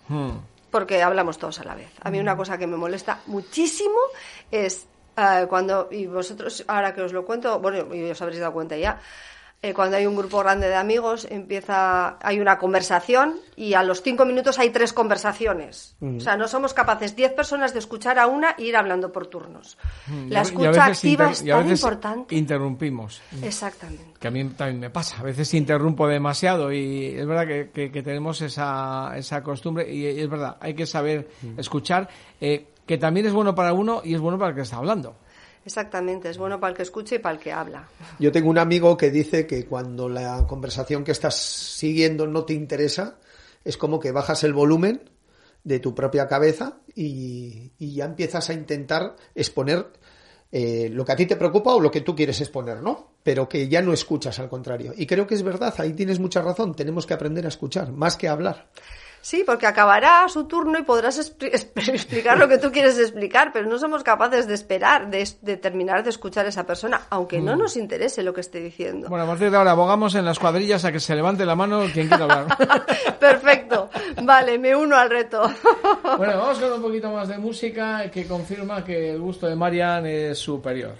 Hmm. 0.09 0.31
Porque 0.69 1.01
hablamos 1.01 1.37
todos 1.37 1.59
a 1.59 1.63
la 1.63 1.75
vez. 1.75 1.91
A 2.01 2.11
mí 2.11 2.19
una 2.19 2.35
cosa 2.35 2.57
que 2.57 2.67
me 2.67 2.77
molesta 2.77 3.21
muchísimo 3.27 3.97
es 4.51 4.87
eh, 5.15 5.45
cuando, 5.47 5.87
y 5.91 6.05
vosotros, 6.05 6.63
ahora 6.67 6.93
que 6.93 7.01
os 7.01 7.13
lo 7.13 7.25
cuento, 7.25 7.59
bueno, 7.59 7.93
y 7.93 8.09
os 8.09 8.21
habréis 8.21 8.39
dado 8.39 8.53
cuenta 8.53 8.77
ya, 8.77 8.99
eh, 9.61 9.73
cuando 9.73 9.97
hay 9.97 10.05
un 10.05 10.15
grupo 10.15 10.39
grande 10.39 10.69
de 10.69 10.75
amigos, 10.75 11.27
empieza, 11.29 12.17
hay 12.25 12.39
una 12.39 12.57
conversación 12.57 13.35
y 13.57 13.73
a 13.73 13.83
los 13.83 14.01
cinco 14.01 14.25
minutos 14.25 14.57
hay 14.57 14.69
tres 14.69 14.93
conversaciones. 14.93 15.97
O 15.99 16.21
sea, 16.21 16.37
no 16.37 16.47
somos 16.47 16.73
capaces 16.73 17.13
diez 17.13 17.33
personas 17.33 17.73
de 17.73 17.79
escuchar 17.79 18.19
a 18.19 18.27
una 18.27 18.51
e 18.57 18.63
ir 18.63 18.77
hablando 18.77 19.11
por 19.11 19.27
turnos. 19.27 19.77
La 20.29 20.43
escucha 20.43 20.85
activa 20.85 21.31
es 21.31 21.43
tan 21.43 21.69
importante. 21.69 22.35
Interrumpimos. 22.35 23.21
Exactamente. 23.43 24.13
Que 24.17 24.29
a 24.29 24.31
mí 24.31 24.45
también 24.45 24.79
me 24.79 24.89
pasa. 24.91 25.19
A 25.19 25.23
veces 25.23 25.53
interrumpo 25.53 26.07
demasiado 26.07 26.71
y 26.71 27.07
es 27.07 27.27
verdad 27.27 27.45
que, 27.45 27.91
que, 27.91 28.01
tenemos 28.01 28.41
esa, 28.41 29.11
esa 29.17 29.43
costumbre 29.43 29.93
y, 29.93 30.05
es 30.05 30.29
verdad, 30.29 30.55
hay 30.61 30.73
que 30.73 30.85
saber 30.85 31.27
escuchar, 31.57 32.07
eh, 32.39 32.67
que 32.85 32.97
también 32.97 33.25
es 33.25 33.33
bueno 33.33 33.53
para 33.53 33.73
uno 33.73 34.01
y 34.05 34.13
es 34.13 34.21
bueno 34.21 34.39
para 34.39 34.51
el 34.51 34.55
que 34.55 34.61
está 34.61 34.77
hablando. 34.77 35.17
Exactamente, 35.65 36.29
es 36.29 36.37
bueno 36.37 36.59
para 36.59 36.71
el 36.71 36.77
que 36.77 36.83
escucha 36.83 37.15
y 37.15 37.19
para 37.19 37.35
el 37.35 37.41
que 37.41 37.51
habla. 37.51 37.87
Yo 38.19 38.31
tengo 38.31 38.49
un 38.49 38.57
amigo 38.57 38.97
que 38.97 39.11
dice 39.11 39.45
que 39.45 39.65
cuando 39.65 40.09
la 40.09 40.45
conversación 40.47 41.03
que 41.03 41.11
estás 41.11 41.35
siguiendo 41.35 42.27
no 42.27 42.45
te 42.45 42.53
interesa, 42.53 43.19
es 43.63 43.77
como 43.77 43.99
que 43.99 44.11
bajas 44.11 44.43
el 44.43 44.53
volumen 44.53 45.09
de 45.63 45.79
tu 45.79 45.93
propia 45.93 46.27
cabeza 46.27 46.79
y, 46.95 47.71
ya 47.77 48.05
empiezas 48.05 48.49
a 48.49 48.53
intentar 48.53 49.15
exponer 49.35 49.87
eh, 50.51 50.89
lo 50.91 51.05
que 51.05 51.11
a 51.11 51.15
ti 51.15 51.25
te 51.25 51.35
preocupa 51.35 51.75
o 51.75 51.79
lo 51.79 51.91
que 51.91 52.01
tú 52.01 52.15
quieres 52.15 52.39
exponer, 52.41 52.81
¿no? 52.81 53.11
Pero 53.23 53.47
que 53.47 53.67
ya 53.67 53.81
no 53.81 53.93
escuchas 53.93 54.39
al 54.39 54.49
contrario. 54.49 54.93
Y 54.95 55.05
creo 55.05 55.27
que 55.27 55.35
es 55.35 55.43
verdad, 55.43 55.73
ahí 55.77 55.93
tienes 55.93 56.19
mucha 56.19 56.41
razón, 56.41 56.73
tenemos 56.73 57.05
que 57.05 57.13
aprender 57.13 57.45
a 57.45 57.49
escuchar, 57.49 57.91
más 57.91 58.15
que 58.15 58.27
a 58.27 58.31
hablar. 58.31 58.69
Sí, 59.21 59.43
porque 59.45 59.67
acabará 59.67 60.27
su 60.29 60.45
turno 60.45 60.79
y 60.79 60.83
podrás 60.83 61.19
explicar 61.39 62.37
lo 62.37 62.47
que 62.47 62.57
tú 62.57 62.71
quieres 62.71 62.97
explicar, 62.97 63.51
pero 63.53 63.67
no 63.67 63.77
somos 63.77 64.03
capaces 64.03 64.47
de 64.47 64.53
esperar, 64.53 65.09
de, 65.09 65.25
terminar 65.57 66.03
de 66.03 66.09
escuchar 66.09 66.45
a 66.45 66.49
esa 66.49 66.65
persona, 66.65 67.01
aunque 67.09 67.39
no 67.39 67.55
mm. 67.55 67.59
nos 67.59 67.77
interese 67.77 68.23
lo 68.23 68.33
que 68.33 68.41
esté 68.41 68.59
diciendo. 68.59 69.09
Bueno, 69.09 69.25
a 69.25 69.27
partir 69.27 69.51
de 69.51 69.57
ahora 69.57 69.71
abogamos 69.71 70.15
en 70.15 70.25
las 70.25 70.39
cuadrillas 70.39 70.85
a 70.85 70.91
que 70.91 70.99
se 70.99 71.15
levante 71.15 71.45
la 71.45 71.55
mano 71.55 71.85
quien 71.93 72.07
quiera 72.07 72.23
hablar. 72.23 72.57
Perfecto. 73.19 73.89
Vale, 74.23 74.57
me 74.57 74.75
uno 74.75 74.95
al 74.95 75.09
reto. 75.09 75.41
bueno, 76.17 76.37
vamos 76.37 76.59
con 76.59 76.71
un 76.71 76.81
poquito 76.81 77.11
más 77.11 77.27
de 77.27 77.37
música 77.37 78.09
que 78.11 78.25
confirma 78.25 78.83
que 78.83 79.11
el 79.11 79.19
gusto 79.19 79.47
de 79.47 79.55
Marian 79.55 80.05
es 80.05 80.37
superior. 80.37 80.95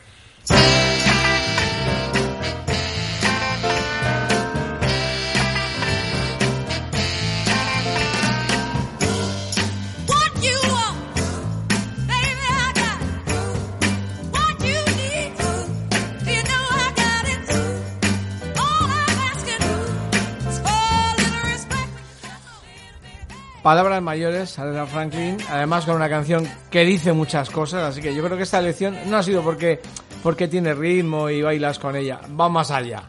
Palabras 23.70 24.02
mayores, 24.02 24.58
Aretha 24.58 24.88
Franklin, 24.88 25.38
además 25.48 25.86
con 25.86 25.94
una 25.96 26.10
canción 26.10 26.44
que 26.72 26.84
dice 26.84 27.14
muchas 27.14 27.52
cosas, 27.52 27.84
así 27.84 28.02
que 28.02 28.16
yo 28.16 28.24
creo 28.24 28.36
que 28.36 28.42
esta 28.42 28.58
elección 28.58 28.98
no 29.06 29.18
ha 29.18 29.22
sido 29.22 29.44
porque, 29.44 29.80
porque 30.24 30.48
tiene 30.48 30.74
ritmo 30.74 31.30
y 31.30 31.44
bailas 31.44 31.78
con 31.78 31.96
ella, 31.96 32.20
va 32.30 32.50
más 32.50 32.72
allá. 32.72 33.04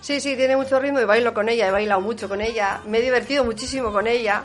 Sí, 0.00 0.18
sí, 0.18 0.36
tiene 0.36 0.56
mucho 0.56 0.80
ritmo 0.80 1.00
y 1.00 1.04
bailo 1.04 1.34
con 1.34 1.50
ella, 1.50 1.68
he 1.68 1.70
bailado 1.70 2.00
mucho 2.00 2.30
con 2.30 2.40
ella, 2.40 2.80
me 2.86 2.96
he 2.96 3.02
divertido 3.02 3.44
muchísimo 3.44 3.92
con 3.92 4.06
ella, 4.06 4.42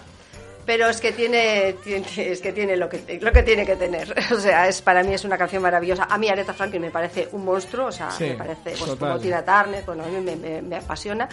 pero 0.65 0.89
es 0.89 0.99
que 0.99 1.13
tiene, 1.13 1.73
es 2.17 2.41
que 2.41 2.51
tiene 2.51 2.75
lo 2.75 2.89
que 2.89 3.17
lo 3.21 3.31
que 3.31 3.43
tiene 3.43 3.65
que 3.65 3.77
tener. 3.77 4.13
O 4.33 4.39
sea 4.41 4.67
es 4.67 4.81
para 4.81 5.03
mí 5.03 5.13
es 5.13 5.23
una 5.23 5.37
canción 5.37 5.63
maravillosa. 5.63 6.05
A 6.09 6.17
mí 6.17 6.27
Aretha 6.27 6.53
Franklin 6.53 6.81
me 6.81 6.91
parece 6.91 7.29
un 7.31 7.45
monstruo 7.45 7.85
o 7.85 7.91
sea 7.93 8.09
me 8.19 8.33
parece 8.33 8.71
pues, 8.77 8.95
como 8.95 9.17
Tina 9.19 9.41
Turner 9.45 9.85
bueno 9.85 10.03
a 10.03 10.07
mí 10.07 10.19
me, 10.19 10.61
me 10.61 10.75
apasiona 10.75 11.29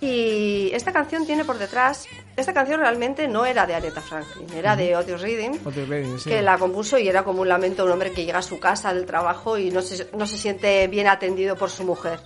y 0.00 0.70
esta 0.72 0.92
canción 0.92 1.26
tiene 1.26 1.44
por 1.44 1.58
detrás, 1.58 2.06
esta 2.36 2.52
canción 2.52 2.80
realmente 2.80 3.26
no 3.26 3.44
era 3.44 3.66
de 3.66 3.74
Aretha 3.74 4.00
Franklin, 4.00 4.46
era 4.54 4.76
de 4.76 4.94
Otis 4.94 5.20
Reading, 5.20 5.58
que 6.24 6.40
la 6.40 6.56
compuso 6.56 6.98
y 6.98 7.08
era 7.08 7.24
como 7.24 7.42
un 7.42 7.48
lamento 7.48 7.82
de 7.82 7.88
un 7.88 7.94
hombre 7.94 8.12
que 8.12 8.24
llega 8.24 8.38
a 8.38 8.42
su 8.42 8.60
casa 8.60 8.94
del 8.94 9.06
trabajo 9.06 9.58
y 9.58 9.70
no 9.70 9.82
se, 9.82 10.08
no 10.16 10.26
se 10.26 10.38
siente 10.38 10.86
bien 10.86 11.08
atendido 11.08 11.56
por 11.56 11.70
su 11.70 11.84
mujer. 11.84 12.20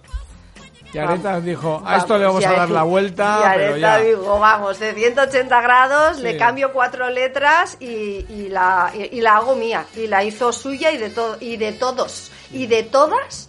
Y 0.92 0.98
Aretha 0.98 1.40
dijo, 1.40 1.82
a 1.86 1.96
esto 1.96 2.18
le 2.18 2.26
vamos 2.26 2.44
a 2.44 2.52
dar 2.52 2.70
la 2.70 2.82
vuelta. 2.82 3.38
Y 3.40 3.44
Aretha 3.44 3.98
dijo, 3.98 4.38
vamos, 4.38 4.78
de 4.78 4.92
180 4.92 5.62
grados, 5.62 6.18
le 6.20 6.36
cambio 6.36 6.72
cuatro 6.72 7.08
letras 7.08 7.78
y, 7.80 8.26
y 8.28 8.48
la, 8.50 8.92
y, 8.94 9.20
la 9.22 9.36
hago 9.36 9.56
mía. 9.56 9.86
Y 9.96 10.06
la 10.06 10.22
hizo 10.22 10.52
suya 10.52 10.92
y 10.92 10.98
de, 10.98 11.08
todo 11.08 11.38
y 11.40 11.56
de 11.56 11.72
todos. 11.72 12.30
Y 12.52 12.66
de 12.66 12.82
todas. 12.82 13.48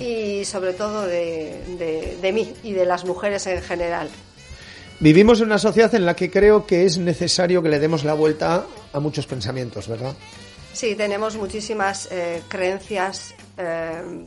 Y 0.00 0.44
sobre 0.44 0.72
todo 0.72 1.06
de, 1.06 2.16
de, 2.20 2.32
mí 2.32 2.52
y 2.62 2.72
de 2.72 2.86
las 2.86 3.04
mujeres 3.04 3.46
en 3.46 3.62
general. 3.62 4.08
Vivimos 5.00 5.40
en 5.40 5.46
una 5.46 5.58
sociedad 5.58 5.94
en 5.94 6.06
la 6.06 6.16
que 6.16 6.30
creo 6.30 6.66
que 6.66 6.84
es 6.84 6.98
necesario 6.98 7.62
que 7.62 7.68
le 7.68 7.78
demos 7.78 8.04
la 8.04 8.14
vuelta 8.14 8.66
a 8.92 9.00
muchos 9.00 9.26
pensamientos, 9.26 9.88
¿verdad? 9.88 10.14
Sí, 10.72 10.94
tenemos 10.94 11.36
muchísimas 11.36 12.08
eh, 12.10 12.42
creencias 12.48 13.34
eh, 13.58 14.24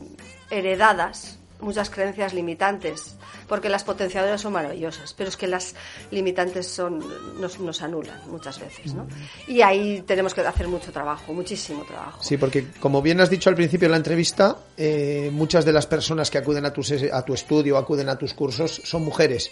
heredadas, 0.50 1.38
muchas 1.60 1.90
creencias 1.90 2.34
limitantes 2.34 3.16
porque 3.50 3.68
las 3.68 3.82
potenciadoras 3.82 4.40
son 4.40 4.52
maravillosas, 4.52 5.12
pero 5.12 5.28
es 5.28 5.36
que 5.36 5.48
las 5.48 5.74
limitantes 6.12 6.68
son 6.68 7.04
nos, 7.40 7.82
anulan 7.82 8.20
muchas 8.30 8.60
veces, 8.60 8.94
¿no? 8.94 9.08
Y 9.48 9.60
ahí 9.60 10.04
tenemos 10.06 10.34
que 10.34 10.42
hacer 10.42 10.68
mucho 10.68 10.92
trabajo, 10.92 11.32
muchísimo 11.32 11.82
trabajo. 11.84 12.22
Sí, 12.22 12.36
porque 12.36 12.68
como 12.78 13.02
bien 13.02 13.20
has 13.20 13.28
dicho 13.28 13.50
al 13.50 13.56
principio 13.56 13.88
de 13.88 13.90
la 13.90 13.96
entrevista, 13.96 14.56
eh, 14.76 15.30
muchas 15.32 15.64
de 15.64 15.72
las 15.72 15.84
personas 15.88 16.30
que 16.30 16.38
acuden 16.38 16.64
a 16.64 16.72
tu, 16.72 16.82
a 17.12 17.22
tu 17.22 17.34
estudio, 17.34 17.76
acuden 17.76 18.08
a 18.08 18.16
tus 18.16 18.34
cursos, 18.34 18.82
son 18.84 19.02
mujeres. 19.04 19.50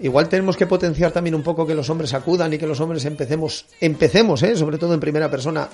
Igual 0.00 0.30
tenemos 0.30 0.56
que 0.56 0.66
potenciar 0.66 1.12
también 1.12 1.34
un 1.34 1.42
poco 1.42 1.66
que 1.66 1.74
los 1.74 1.90
hombres 1.90 2.14
acudan 2.14 2.54
y 2.54 2.58
que 2.58 2.66
los 2.66 2.80
hombres 2.80 3.04
empecemos, 3.04 3.66
empecemos, 3.82 4.42
¿eh? 4.42 4.56
sobre 4.56 4.78
todo 4.78 4.94
en 4.94 5.00
primera 5.00 5.30
persona, 5.30 5.68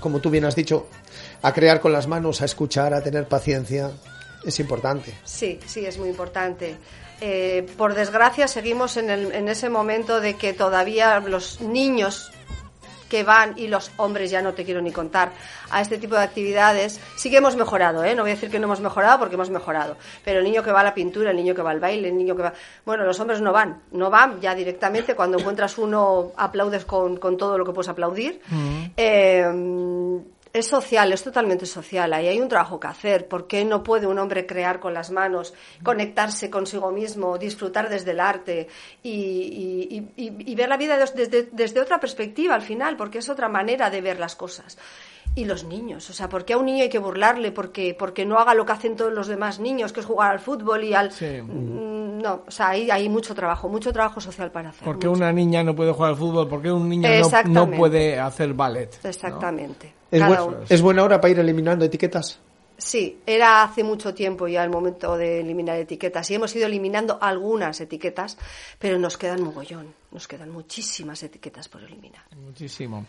como 0.00 0.20
tú 0.20 0.28
bien 0.28 0.44
has 0.44 0.54
dicho, 0.54 0.86
a 1.40 1.54
crear 1.54 1.80
con 1.80 1.94
las 1.94 2.06
manos, 2.06 2.42
a 2.42 2.44
escuchar, 2.44 2.92
a 2.92 3.02
tener 3.02 3.26
paciencia 3.26 3.90
es 4.44 4.60
importante. 4.60 5.14
Sí, 5.24 5.58
sí, 5.66 5.84
es 5.84 5.98
muy 5.98 6.08
importante. 6.08 6.76
Eh, 7.20 7.66
por 7.76 7.94
desgracia, 7.94 8.46
seguimos 8.46 8.96
en, 8.96 9.10
el, 9.10 9.32
en 9.32 9.48
ese 9.48 9.68
momento 9.68 10.20
de 10.20 10.34
que 10.34 10.52
todavía 10.52 11.18
los 11.20 11.60
niños 11.60 12.30
que 13.08 13.24
van 13.24 13.54
y 13.56 13.68
los 13.68 13.90
hombres, 13.96 14.30
ya 14.30 14.42
no 14.42 14.52
te 14.52 14.64
quiero 14.64 14.80
ni 14.80 14.92
contar, 14.92 15.32
a 15.70 15.80
este 15.80 15.98
tipo 15.98 16.14
de 16.14 16.22
actividades, 16.22 17.00
sí 17.16 17.30
que 17.30 17.38
hemos 17.38 17.56
mejorado, 17.56 18.04
¿eh? 18.04 18.14
No 18.14 18.22
voy 18.22 18.32
a 18.32 18.34
decir 18.34 18.50
que 18.50 18.58
no 18.58 18.66
hemos 18.66 18.80
mejorado 18.80 19.18
porque 19.18 19.34
hemos 19.34 19.50
mejorado, 19.50 19.96
pero 20.24 20.38
el 20.38 20.44
niño 20.44 20.62
que 20.62 20.72
va 20.72 20.80
a 20.80 20.84
la 20.84 20.94
pintura, 20.94 21.30
el 21.30 21.36
niño 21.36 21.54
que 21.54 21.62
va 21.62 21.70
al 21.70 21.80
baile, 21.80 22.08
el 22.08 22.16
niño 22.16 22.36
que 22.36 22.42
va... 22.42 22.52
Bueno, 22.84 23.04
los 23.04 23.18
hombres 23.18 23.40
no 23.40 23.52
van, 23.52 23.82
no 23.92 24.10
van 24.10 24.40
ya 24.40 24.54
directamente, 24.54 25.14
cuando 25.14 25.38
encuentras 25.38 25.78
uno 25.78 26.32
aplaudes 26.36 26.84
con, 26.84 27.16
con 27.16 27.36
todo 27.36 27.56
lo 27.56 27.64
que 27.64 27.72
puedes 27.72 27.88
aplaudir. 27.88 28.40
Mm. 28.48 28.84
Eh, 28.96 30.20
es 30.52 30.66
social, 30.66 31.12
es 31.12 31.22
totalmente 31.22 31.66
social. 31.66 32.12
Ahí 32.12 32.28
hay 32.28 32.40
un 32.40 32.48
trabajo 32.48 32.80
que 32.80 32.86
hacer. 32.86 33.28
¿Por 33.28 33.46
qué 33.46 33.64
no 33.64 33.82
puede 33.82 34.06
un 34.06 34.18
hombre 34.18 34.46
crear 34.46 34.80
con 34.80 34.94
las 34.94 35.10
manos, 35.10 35.54
conectarse 35.82 36.50
consigo 36.50 36.90
mismo, 36.90 37.38
disfrutar 37.38 37.88
desde 37.88 38.12
el 38.12 38.20
arte 38.20 38.68
y, 39.02 40.54
ver 40.54 40.68
la 40.68 40.76
vida 40.76 40.96
desde, 40.96 41.48
desde, 41.52 41.80
otra 41.80 42.00
perspectiva 42.00 42.54
al 42.54 42.62
final? 42.62 42.96
Porque 42.96 43.18
es 43.18 43.28
otra 43.28 43.48
manera 43.48 43.90
de 43.90 44.00
ver 44.00 44.18
las 44.18 44.36
cosas. 44.36 44.78
Y 45.34 45.44
los 45.44 45.64
niños, 45.64 46.08
o 46.10 46.12
sea, 46.12 46.28
¿por 46.28 46.44
qué 46.44 46.54
a 46.54 46.58
un 46.58 46.66
niño 46.66 46.82
hay 46.82 46.88
que 46.88 46.98
burlarle? 46.98 47.52
Porque, 47.52 47.94
porque 47.96 48.24
no 48.24 48.38
haga 48.38 48.54
lo 48.54 48.66
que 48.66 48.72
hacen 48.72 48.96
todos 48.96 49.12
los 49.12 49.28
demás 49.28 49.60
niños, 49.60 49.92
que 49.92 50.00
es 50.00 50.06
jugar 50.06 50.32
al 50.32 50.40
fútbol 50.40 50.82
y 50.82 50.94
al... 50.94 51.10
Mm, 51.10 51.97
no, 52.22 52.42
o 52.46 52.50
sea, 52.50 52.70
ahí 52.70 52.90
hay 52.90 53.08
mucho 53.08 53.34
trabajo, 53.34 53.68
mucho 53.68 53.92
trabajo 53.92 54.20
social 54.20 54.50
para 54.50 54.70
hacer. 54.70 54.84
¿Por 54.84 54.98
qué 54.98 55.08
una 55.08 55.32
niña 55.32 55.62
no 55.62 55.74
puede 55.74 55.92
jugar 55.92 56.10
al 56.10 56.16
fútbol? 56.16 56.48
¿Por 56.48 56.62
qué 56.62 56.70
un 56.70 56.88
niño 56.88 57.08
no, 57.46 57.70
puede 57.70 58.18
hacer 58.18 58.54
ballet? 58.54 58.98
Exactamente. 59.04 59.94
¿Es, 60.10 60.82
buena 60.82 61.04
hora 61.04 61.20
para 61.20 61.32
ir 61.32 61.38
eliminando 61.38 61.84
etiquetas? 61.84 62.40
Sí, 62.76 63.18
era 63.26 63.64
hace 63.64 63.82
mucho 63.82 64.14
tiempo 64.14 64.46
ya 64.46 64.62
el 64.62 64.70
momento 64.70 65.16
de 65.16 65.40
eliminar 65.40 65.76
etiquetas 65.78 66.30
y 66.30 66.36
hemos 66.36 66.54
ido 66.54 66.66
eliminando 66.66 67.18
algunas 67.20 67.80
etiquetas, 67.80 68.38
pero 68.78 68.98
nos 68.98 69.18
quedan 69.18 69.42
mogollón, 69.42 69.92
nos 70.12 70.28
quedan 70.28 70.50
muchísimas 70.50 71.20
etiquetas 71.24 71.68
por 71.68 71.82
eliminar. 71.82 72.22
Muchísimo. 72.36 73.04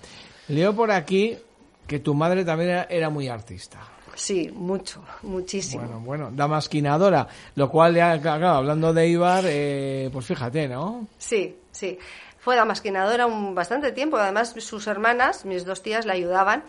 Leo 0.47 0.75
por 0.75 0.89
aquí 0.89 1.37
que 1.85 1.99
tu 1.99 2.13
madre 2.13 2.45
también 2.45 2.85
era, 2.89 3.09
muy 3.09 3.27
artista. 3.27 3.79
Sí, 4.19 4.51
mucho, 4.53 5.01
muchísimo. 5.23 5.83
Bueno, 5.83 5.99
bueno, 6.01 6.31
damasquinadora, 6.31 7.27
lo 7.55 7.69
cual, 7.69 7.93
claro, 8.21 8.49
hablando 8.49 8.93
de 8.93 9.07
Ibar, 9.07 9.45
eh, 9.47 10.09
pues 10.11 10.25
fíjate, 10.25 10.67
¿no? 10.67 11.07
Sí, 11.17 11.55
sí 11.71 11.97
fue 12.39 12.55
damasquinadora 12.55 13.27
un 13.27 13.53
bastante 13.53 13.91
tiempo. 13.91 14.17
Además, 14.17 14.55
sus 14.57 14.87
hermanas, 14.87 15.45
mis 15.45 15.65
dos 15.65 15.83
tías, 15.83 16.05
la 16.05 16.13
ayudaban 16.13 16.63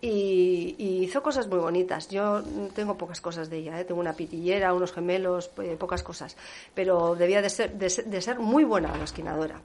y, 0.00 0.74
hizo 0.78 1.22
cosas 1.22 1.46
muy 1.46 1.58
bonitas. 1.58 2.08
Yo 2.08 2.42
tengo 2.74 2.96
pocas 2.96 3.20
cosas 3.20 3.48
de 3.48 3.58
ella, 3.58 3.78
¿eh? 3.78 3.84
tengo 3.84 4.00
una 4.00 4.14
pitillera, 4.14 4.74
unos 4.74 4.92
gemelos, 4.92 5.50
eh, 5.62 5.76
pocas 5.78 6.02
cosas, 6.02 6.36
pero 6.74 7.14
debía 7.14 7.42
de 7.42 7.50
ser, 7.50 7.74
de, 7.74 8.20
ser 8.20 8.38
muy 8.40 8.64
buena 8.64 8.90
damasquinadora. 8.90 9.60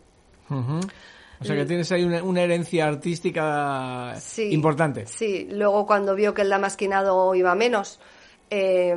O 1.39 1.45
sea 1.45 1.56
que 1.56 1.65
tienes 1.65 1.91
ahí 1.91 2.04
una, 2.04 2.41
herencia 2.41 2.88
artística 2.88 4.15
importante. 4.38 5.06
Sí, 5.06 5.47
luego 5.52 5.86
cuando 5.86 6.15
vio 6.15 6.34
que 6.34 6.41
el 6.41 6.50
damasquinado 6.50 7.36
iba 7.36 7.54
menos, 7.54 8.00
eh, 8.50 8.95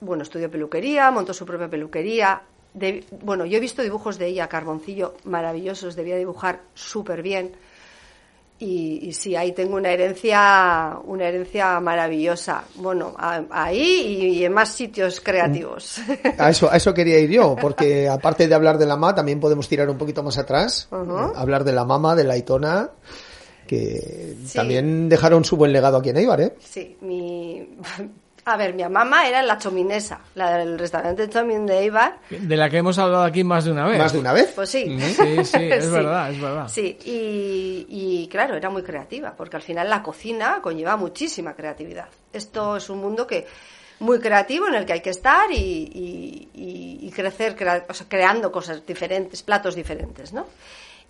bueno, 0.00 0.22
estudió 0.22 0.50
peluquería, 0.50 1.10
montó 1.10 1.32
su 1.32 1.46
propia 1.46 1.68
peluquería, 1.68 2.42
bueno, 3.22 3.44
yo 3.46 3.56
he 3.56 3.60
visto 3.60 3.82
dibujos 3.82 4.18
de 4.18 4.26
ella, 4.26 4.48
Carboncillo, 4.48 5.16
maravillosos, 5.24 5.96
debía 5.96 6.16
dibujar 6.16 6.62
súper 6.74 7.22
bien. 7.22 7.52
Y, 8.62 9.10
sí, 9.14 9.34
ahí 9.34 9.52
tengo 9.52 9.76
una 9.76 9.90
herencia, 9.90 10.98
una 11.04 11.26
herencia 11.26 11.80
maravillosa. 11.80 12.64
Bueno, 12.74 13.14
ahí 13.18 14.36
y, 14.36 14.44
en 14.44 14.52
más 14.52 14.68
sitios 14.74 15.18
creativos. 15.22 15.98
A 16.36 16.50
eso, 16.50 16.70
a 16.70 16.76
eso 16.76 16.92
quería 16.92 17.18
ir 17.18 17.30
yo, 17.30 17.56
porque 17.58 18.06
aparte 18.10 18.46
de 18.46 18.54
hablar 18.54 18.76
de 18.76 18.84
la 18.84 18.96
mamá, 18.96 19.14
también 19.14 19.40
podemos 19.40 19.66
tirar 19.66 19.88
un 19.88 19.96
poquito 19.96 20.22
más 20.22 20.36
atrás, 20.36 20.88
hablar 21.36 21.64
de 21.64 21.72
la 21.72 21.86
mamá, 21.86 22.14
de 22.14 22.24
la 22.24 22.36
Itona, 22.36 22.90
que 23.66 24.36
también 24.54 25.08
dejaron 25.08 25.42
su 25.42 25.56
buen 25.56 25.72
legado 25.72 25.96
aquí 25.96 26.10
en 26.10 26.18
Eibar, 26.18 26.42
¿eh? 26.42 26.54
Sí, 26.58 26.98
mi, 27.00 27.66
A 28.46 28.56
ver, 28.56 28.72
mi 28.74 28.82
mamá 28.82 29.28
era 29.28 29.42
la 29.42 29.58
chominesa, 29.58 30.20
la 30.34 30.56
del 30.56 30.78
restaurante 30.78 31.28
Chomin 31.28 31.66
de 31.66 31.78
Eibar. 31.80 32.18
De 32.30 32.56
la 32.56 32.70
que 32.70 32.78
hemos 32.78 32.98
hablado 32.98 33.22
aquí 33.24 33.44
más 33.44 33.64
de 33.66 33.72
una 33.72 33.86
vez. 33.86 33.98
¿Más 33.98 34.12
de 34.12 34.18
una 34.18 34.32
vez? 34.32 34.52
Pues 34.54 34.70
sí. 34.70 34.98
Sí, 35.00 35.44
sí, 35.44 35.58
es 35.70 35.90
verdad, 35.90 36.30
es 36.30 36.40
verdad. 36.40 36.68
Sí, 36.68 36.98
y, 37.04 37.86
y 37.88 38.28
claro, 38.28 38.56
era 38.56 38.70
muy 38.70 38.82
creativa, 38.82 39.34
porque 39.36 39.56
al 39.56 39.62
final 39.62 39.90
la 39.90 40.02
cocina 40.02 40.60
conlleva 40.62 40.96
muchísima 40.96 41.54
creatividad. 41.54 42.08
Esto 42.32 42.76
es 42.78 42.88
un 42.88 42.98
mundo 43.00 43.26
que 43.26 43.46
muy 44.00 44.18
creativo 44.18 44.66
en 44.68 44.74
el 44.74 44.86
que 44.86 44.94
hay 44.94 45.00
que 45.02 45.10
estar 45.10 45.50
y, 45.52 45.54
y- 45.56 46.48
y- 46.54 46.98
y 47.06 47.10
crecer 47.10 47.54
crea- 47.54 47.84
o 47.88 47.92
sea, 47.94 48.06
creando 48.08 48.50
cosas 48.50 48.84
diferentes, 48.86 49.42
platos 49.42 49.74
diferentes, 49.74 50.32
¿no? 50.32 50.46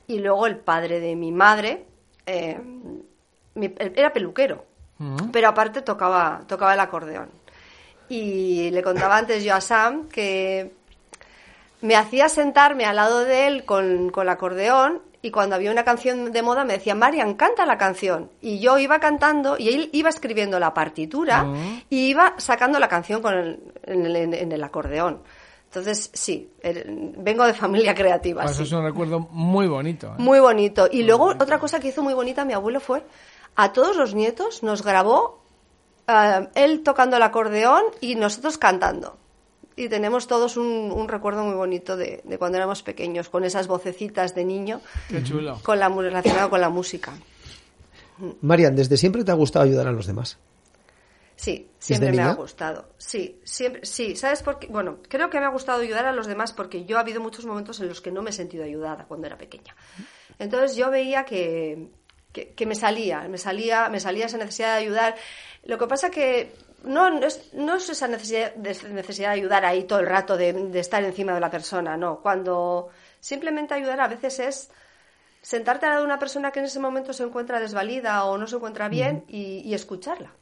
Y 0.09 0.19
luego 0.19 0.49
el 0.49 0.57
padre 0.57 0.99
de 0.99 1.15
mi 1.15 1.31
madre 1.31 1.85
eh, 2.27 2.59
mi- 3.55 3.75
era 3.95 4.13
peluquero, 4.13 4.65
Pero 5.33 5.49
aparte 5.49 5.83
tocaba, 5.83 6.43
tocaba 6.47 6.75
el 6.75 6.81
acordeón. 6.81 7.31
Y 8.09 8.71
le 8.71 8.83
contaba 8.83 9.17
antes 9.17 9.43
yo 9.45 9.55
a 9.55 9.61
Sam 9.61 10.09
que 10.09 10.73
me 11.81 11.97
hacía 11.97 12.29
sentarme 12.29 12.85
al 12.85 12.97
lado 12.97 13.21
de 13.21 13.47
él 13.47 13.65
con, 13.65 14.11
con 14.11 14.25
el 14.25 14.29
acordeón 14.29 15.01
y 15.23 15.31
cuando 15.31 15.55
había 15.57 15.71
una 15.71 15.85
canción 15.85 16.33
de 16.33 16.43
moda 16.43 16.65
me 16.65 16.75
decía, 16.75 16.95
Marian, 16.95 17.35
canta 17.35 17.65
la 17.67 17.79
canción. 17.79 18.31
Y 18.41 18.59
yo 18.59 18.79
iba 18.79 18.99
cantando 19.01 19.57
y 19.59 19.69
él 19.69 19.91
iba 19.93 20.09
escribiendo 20.09 20.59
la 20.59 20.75
partitura 20.75 21.45
Ah. 21.47 21.55
y 21.89 22.09
iba 22.09 22.35
sacando 22.39 22.79
la 22.79 22.89
canción 22.89 23.23
con 23.23 23.35
el- 23.35 23.61
en, 23.85 24.07
el, 24.07 24.17
en 24.35 24.53
el 24.53 24.65
acordeón. 24.65 25.23
Entonces, 25.67 26.11
sí, 26.13 26.51
el- 26.63 27.15
vengo 27.19 27.45
de 27.47 27.55
familia 27.55 27.95
creativa. 27.95 28.43
Pues 28.43 28.57
sí. 28.57 28.63
eso 28.65 28.75
es 28.77 28.81
un 28.81 28.87
recuerdo 28.87 29.21
muy 29.31 29.67
bonito. 29.69 30.09
¿eh? 30.09 30.15
Muy 30.19 30.41
bonito. 30.41 30.89
Y 30.91 31.05
luego 31.05 31.27
otra 31.27 31.59
cosa 31.59 31.79
que 31.81 31.89
hizo 31.89 32.03
muy 32.03 32.13
bonita 32.15 32.45
mi 32.45 32.55
abuelo 32.55 32.81
fue 32.81 33.03
a 33.57 33.73
todos 33.73 33.97
los 33.97 34.15
nietos 34.15 34.63
nos 34.63 34.83
grabó 34.83 35.43
eh, 36.07 36.49
él 36.55 36.83
tocando 36.83 37.17
el 37.17 37.23
acordeón 37.23 37.85
y 38.01 38.15
nosotros 38.15 38.59
cantando. 38.59 39.17
Y 39.77 39.89
tenemos 39.89 40.27
todos 40.27 40.57
un, 40.57 40.91
un 40.95 41.09
recuerdo 41.09 41.45
muy 41.45 41.55
bonito 41.55 41.97
de, 41.97 42.21
de 42.25 42.39
cuando 42.39 42.59
éramos 42.59 42.83
pequeños, 42.83 43.29
con 43.31 43.45
esas 43.45 43.67
vocecitas 43.67 44.35
de 44.35 44.45
niño, 44.45 44.81
Qué 45.09 45.23
chulo. 45.23 45.59
con 45.63 45.79
la, 45.79 45.89
relacionado 45.89 46.51
con 46.51 46.61
la 46.61 46.69
música. 46.69 47.13
Marian, 48.43 48.77
¿desde 48.77 48.97
siempre 48.99 49.25
te 49.25 49.31
ha 49.31 49.35
gustado 49.35 49.65
ayudar 49.65 49.87
a 49.87 49.93
los 49.93 50.07
demás? 50.07 50.39
Sí, 51.37 51.71
siempre 51.79 52.11
me 52.11 52.19
niña? 52.19 52.33
ha 52.33 52.35
gustado. 52.35 52.91
Sí, 52.99 53.41
siempre, 53.45 53.87
sí. 53.87 54.15
¿Sabes 54.15 54.43
por 54.43 54.59
qué? 54.59 54.67
Bueno, 54.67 54.99
creo 55.09 55.31
que 55.31 55.41
me 55.41 55.47
ha 55.47 55.51
gustado 55.51 55.81
ayudar 55.81 56.05
a 56.05 56.13
los 56.13 56.27
demás 56.27 56.53
porque 56.53 56.85
yo 56.85 56.99
ha 56.99 57.01
habido 57.01 57.23
muchos 57.23 57.47
momentos 57.47 57.81
en 57.81 57.89
los 57.89 58.03
que 58.03 58.11
no 58.13 58.21
me 58.21 58.29
he 58.29 58.33
sentido 58.35 58.63
ayudada 58.65 59.07
cuando 59.07 59.27
era 59.27 59.39
pequeña. 59.39 59.75
Entonces 60.39 60.77
yo 60.77 60.91
veía 60.91 61.25
que, 61.25 61.89
que, 62.33 62.51
que 62.51 62.67
me 62.67 62.75
salía, 62.75 63.23
me 63.29 63.39
salía, 63.39 63.89
me 63.89 64.01
salía 64.01 64.27
esa 64.27 64.39
necesidad 64.39 64.75
de 64.75 64.85
ayudar. 64.85 65.15
Lo 65.65 65.79
que 65.79 65.87
pasa 65.87 66.11
que 66.11 66.53
no, 66.85 67.11
no, 67.11 67.27
es, 67.27 67.53
no 67.53 67.77
es 67.77 67.89
esa 67.89 68.09
necesidad 68.09 68.55
de, 68.55 68.77
necesidad 68.91 69.29
de 69.29 69.35
ayudar 69.35 69.65
ahí 69.65 69.85
todo 69.85 70.01
el 70.01 70.07
rato, 70.07 70.37
de, 70.37 70.53
de 70.53 70.81
estar 70.81 71.03
encima 71.05 71.35
de 71.35 71.41
la 71.41 71.51
persona, 71.51 71.97
no. 71.97 72.21
Cuando 72.21 72.89
simplemente 73.21 73.75
ayudar 73.75 74.01
a 74.01 74.09
veces 74.09 74.39
es 74.39 74.71
sentarte 75.43 75.87
al 75.87 75.93
lado 75.93 76.03
de 76.03 76.07
una 76.07 76.19
persona 76.19 76.51
que 76.51 76.61
en 76.61 76.67
ese 76.67 76.81
momento 76.81 77.13
se 77.13 77.23
encuentra 77.23 77.61
desvalida 77.61 78.25
o 78.25 78.39
no 78.39 78.47
se 78.47 78.57
encuentra 78.57 78.89
bien 78.89 79.25
y, 79.29 79.63
y 79.65 79.75
escucharla. 79.75 80.33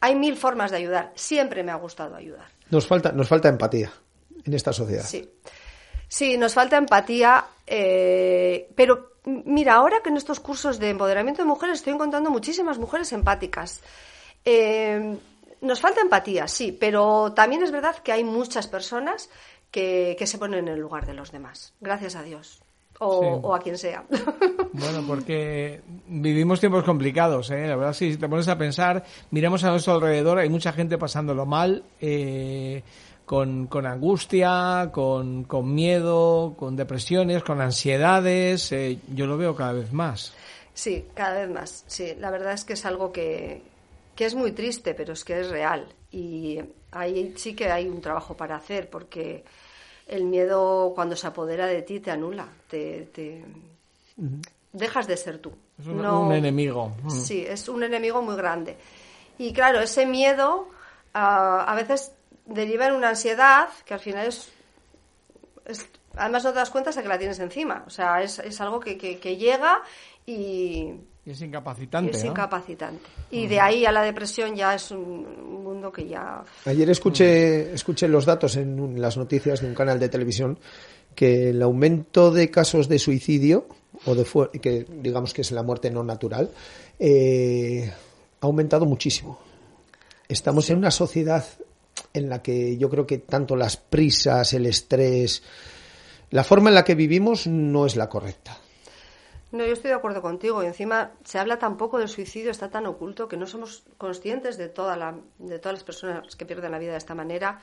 Hay 0.00 0.14
mil 0.14 0.36
formas 0.36 0.70
de 0.70 0.76
ayudar. 0.76 1.12
Siempre 1.14 1.62
me 1.62 1.72
ha 1.72 1.76
gustado 1.76 2.16
ayudar. 2.16 2.46
Nos 2.70 2.86
falta, 2.86 3.12
nos 3.12 3.28
falta 3.28 3.48
empatía 3.48 3.90
en 4.44 4.54
esta 4.54 4.72
sociedad. 4.72 5.04
Sí. 5.04 5.28
Sí, 6.08 6.36
nos 6.36 6.54
falta 6.54 6.76
empatía, 6.76 7.44
eh, 7.66 8.68
pero 8.76 9.15
mira, 9.26 9.74
ahora 9.74 9.98
que 10.02 10.08
en 10.10 10.16
estos 10.16 10.40
cursos 10.40 10.78
de 10.78 10.90
empoderamiento 10.90 11.42
de 11.42 11.48
mujeres 11.48 11.78
estoy 11.78 11.92
encontrando 11.92 12.30
muchísimas 12.30 12.78
mujeres 12.78 13.12
empáticas. 13.12 13.82
Eh, 14.44 15.16
nos 15.60 15.80
falta 15.80 16.00
empatía, 16.00 16.46
sí, 16.48 16.72
pero 16.72 17.32
también 17.32 17.62
es 17.62 17.72
verdad 17.72 17.96
que 17.96 18.12
hay 18.12 18.24
muchas 18.24 18.66
personas 18.68 19.28
que, 19.70 20.14
que 20.18 20.26
se 20.26 20.38
ponen 20.38 20.60
en 20.68 20.74
el 20.74 20.80
lugar 20.80 21.06
de 21.06 21.14
los 21.14 21.32
demás, 21.32 21.74
gracias 21.80 22.14
a 22.14 22.22
Dios, 22.22 22.62
o, 23.00 23.20
Sí. 23.20 23.28
o 23.42 23.54
a 23.54 23.58
quien 23.58 23.76
sea. 23.78 24.04
Bueno, 24.72 25.02
porque 25.06 25.80
vivimos 26.06 26.60
tiempos 26.60 26.84
complicados, 26.84 27.50
¿eh? 27.50 27.66
La 27.66 27.76
verdad, 27.76 27.94
sí, 27.94 28.12
si 28.12 28.18
te 28.18 28.28
pones 28.28 28.46
a 28.48 28.58
pensar, 28.58 29.02
miramos 29.30 29.64
a 29.64 29.70
nuestro 29.70 29.94
alrededor, 29.94 30.38
hay 30.38 30.50
mucha 30.50 30.70
gente 30.72 30.98
pasándolo 30.98 31.46
mal, 31.46 31.82
eh, 32.00 32.82
con, 33.26 33.66
con 33.66 33.84
angustia, 33.86 34.90
con, 34.92 35.44
con 35.44 35.74
miedo, 35.74 36.54
con 36.58 36.76
depresiones, 36.76 37.42
con 37.42 37.60
ansiedades. 37.60 38.72
eh, 38.72 38.98
yo 39.14 39.26
lo 39.26 39.36
veo 39.36 39.54
cada 39.54 39.72
vez 39.72 39.92
más. 39.92 40.32
Sí, 40.72 41.04
cada 41.14 41.40
vez 41.40 41.50
más. 41.50 41.84
Sí, 41.86 42.14
la 42.18 42.30
verdad 42.30 42.52
es 42.52 42.64
que 42.64 42.74
es 42.74 42.86
algo 42.86 43.12
que, 43.12 43.62
que 44.14 44.24
es 44.26 44.34
muy 44.34 44.52
triste, 44.52 44.94
pero 44.94 45.12
es 45.12 45.24
que 45.24 45.40
es 45.40 45.50
real. 45.50 45.86
Y 46.10 46.60
ahí 46.92 47.34
sí 47.36 47.54
que 47.54 47.70
hay 47.70 47.88
un 47.88 48.00
trabajo 48.00 48.34
para 48.36 48.56
hacer, 48.56 48.88
porque 48.88 49.44
el 50.06 50.24
miedo 50.24 50.92
cuando 50.94 51.16
se 51.16 51.26
apodera 51.26 51.66
de 51.66 51.82
ti 51.82 51.98
te 52.00 52.10
anula, 52.12 52.46
te, 52.70 53.08
te- 53.12 53.44
dejas 54.72 55.06
de 55.06 55.16
ser 55.16 55.38
tú. 55.38 55.52
Es 55.80 55.86
un, 55.86 56.00
No- 56.02 56.22
un 56.22 56.32
enemigo. 56.32 56.92
Mm. 57.02 57.10
Sí, 57.10 57.44
es 57.46 57.68
un 57.68 57.82
enemigo 57.82 58.22
muy 58.22 58.36
grande. 58.36 58.76
Y 59.38 59.52
claro, 59.52 59.80
ese 59.80 60.06
miedo 60.06 60.68
ah, 61.14 61.64
a 61.66 61.74
veces 61.74 62.12
deriva 62.46 62.86
en 62.86 62.94
una 62.94 63.10
ansiedad 63.10 63.68
que 63.84 63.94
al 63.94 64.00
final 64.00 64.26
es, 64.26 64.48
es- 65.66 65.86
Además 66.18 66.44
no 66.44 66.50
te 66.52 66.56
das 66.60 66.70
cuenta 66.70 66.88
hasta 66.88 67.02
que 67.02 67.08
la 67.10 67.18
tienes 67.18 67.38
encima. 67.40 67.84
O 67.86 67.90
sea, 67.90 68.22
es, 68.22 68.38
es 68.38 68.58
algo 68.62 68.80
que, 68.80 68.96
que- 68.96 69.18
que 69.18 69.36
llega 69.36 69.82
y, 70.24 70.94
Y 71.26 71.30
es 71.30 71.42
y 71.42 71.44
incapacitante, 71.44 72.16
es 72.16 72.24
¿no? 72.24 72.30
incapacitante. 72.30 73.02
Y 73.30 73.46
de 73.46 73.60
ahí 73.60 73.84
a 73.84 73.92
la 73.92 74.00
depresión 74.00 74.56
ya 74.56 74.74
es 74.74 74.90
un, 74.92 74.98
un 74.98 75.62
mundo 75.62 75.92
que 75.92 76.08
ya... 76.08 76.42
Ayer 76.64 76.88
escuché, 76.88 77.74
escuché 77.74 78.08
los 78.08 78.24
datos 78.24 78.56
en 78.56 78.80
un- 78.80 78.98
las 78.98 79.18
noticias 79.18 79.60
de 79.60 79.66
un 79.66 79.74
canal 79.74 80.00
de 80.00 80.08
televisión 80.08 80.58
que 81.14 81.50
el 81.50 81.60
aumento 81.60 82.30
de 82.30 82.50
casos 82.50 82.88
de 82.88 82.98
suicidio, 82.98 83.66
o 84.06 84.14
de 84.14 84.24
fu- 84.24 84.48
que 84.62 84.86
digamos 84.88 85.34
que 85.34 85.42
es 85.42 85.50
la 85.52 85.62
muerte 85.62 85.90
no 85.90 86.02
natural, 86.02 86.50
eh, 86.98 87.92
ha 88.40 88.46
aumentado 88.46 88.86
muchísimo. 88.86 89.38
Estamos 90.28 90.70
en 90.70 90.78
una 90.78 90.90
sociedad 90.90 91.44
en 92.16 92.28
la 92.28 92.42
que 92.42 92.76
yo 92.76 92.88
creo 92.90 93.06
que 93.06 93.18
tanto 93.18 93.56
las 93.56 93.76
prisas, 93.76 94.52
el 94.52 94.66
estrés, 94.66 95.42
la 96.30 96.42
forma 96.44 96.68
en 96.70 96.74
la 96.74 96.84
que 96.84 96.94
vivimos 96.94 97.46
no 97.46 97.86
es 97.86 97.96
la 97.96 98.08
correcta. 98.08 98.58
No, 99.52 99.64
yo 99.64 99.72
estoy 99.72 99.90
de 99.90 99.96
acuerdo 99.96 100.20
contigo. 100.20 100.62
Y 100.62 100.66
encima 100.66 101.12
se 101.24 101.38
habla 101.38 101.58
tan 101.58 101.76
poco 101.76 101.98
del 101.98 102.08
suicidio, 102.08 102.50
está 102.50 102.68
tan 102.68 102.84
oculto 102.86 103.28
que 103.28 103.36
no 103.36 103.46
somos 103.46 103.84
conscientes 103.96 104.56
de, 104.58 104.68
toda 104.68 104.96
la, 104.96 105.14
de 105.38 105.58
todas 105.58 105.74
las 105.78 105.84
personas 105.84 106.34
que 106.36 106.44
pierden 106.44 106.72
la 106.72 106.78
vida 106.78 106.92
de 106.92 106.98
esta 106.98 107.14
manera 107.14 107.60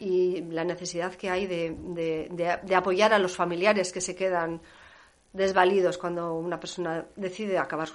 y 0.00 0.40
la 0.50 0.64
necesidad 0.64 1.14
que 1.14 1.30
hay 1.30 1.46
de, 1.46 1.76
de- 1.78 2.28
de- 2.32 2.58
de 2.62 2.74
apoyar 2.74 3.12
a 3.14 3.18
los 3.20 3.36
familiares 3.36 3.92
que 3.92 4.00
se 4.00 4.16
quedan 4.16 4.60
desvalidos 5.32 5.96
cuando 5.96 6.34
una 6.34 6.60
persona 6.60 7.04
decide 7.16 7.58
acabar, 7.58 7.88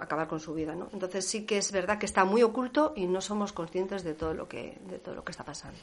acabar 0.00 0.28
con 0.28 0.40
su 0.40 0.54
vida. 0.54 0.74
¿no? 0.74 0.88
Entonces 0.92 1.26
sí 1.26 1.44
que 1.44 1.58
es 1.58 1.72
verdad 1.72 1.98
que 1.98 2.06
está 2.06 2.24
muy 2.24 2.42
oculto 2.42 2.92
y 2.96 3.06
no 3.06 3.20
somos 3.20 3.52
conscientes 3.52 4.04
de 4.04 4.14
todo 4.14 4.34
lo 4.34 4.48
que, 4.48 4.78
de 4.88 4.98
todo 4.98 5.14
lo 5.14 5.24
que 5.24 5.32
está 5.32 5.44
pasando. 5.44 5.76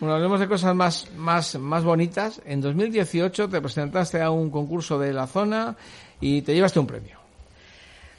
Bueno, 0.00 0.14
hablemos 0.16 0.40
de 0.40 0.48
cosas 0.48 0.74
más, 0.74 1.10
más, 1.16 1.58
más 1.58 1.84
bonitas. 1.84 2.40
En 2.44 2.60
2018 2.60 3.48
te 3.48 3.60
presentaste 3.60 4.20
a 4.20 4.30
un 4.30 4.50
concurso 4.50 4.98
de 4.98 5.12
la 5.12 5.26
zona 5.26 5.76
y 6.20 6.42
te 6.42 6.54
llevaste 6.54 6.80
un 6.80 6.86
premio. 6.86 7.23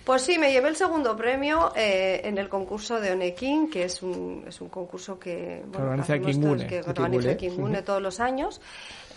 Pues 0.06 0.22
sí, 0.22 0.38
me 0.38 0.52
llevé 0.52 0.70
el 0.70 0.76
segundo 0.76 1.16
premio 1.18 1.74
eh, 1.76 2.22
en 2.24 2.38
el 2.38 2.48
concurso 2.48 3.00
de 3.02 3.12
Onekin, 3.12 3.70
que 3.72 3.84
es 3.86 4.04
un, 4.04 4.46
es 4.48 4.62
un 4.62 4.70
concurso 4.70 5.18
que, 5.20 5.64
bueno, 5.68 5.88
organiza 5.88 6.14
todos- 6.20 6.68
que 6.68 6.80
organiza 6.90 7.38
Kimbune 7.38 7.82
todos 7.82 8.02
los 8.02 8.20
años. 8.20 8.62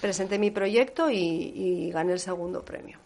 Presenté 0.00 0.38
mi 0.38 0.50
proyecto 0.50 1.10
y, 1.10 1.16
y 1.18 1.90
gané 1.90 2.12
el 2.14 2.20
segundo 2.20 2.64
premio. 2.64 2.98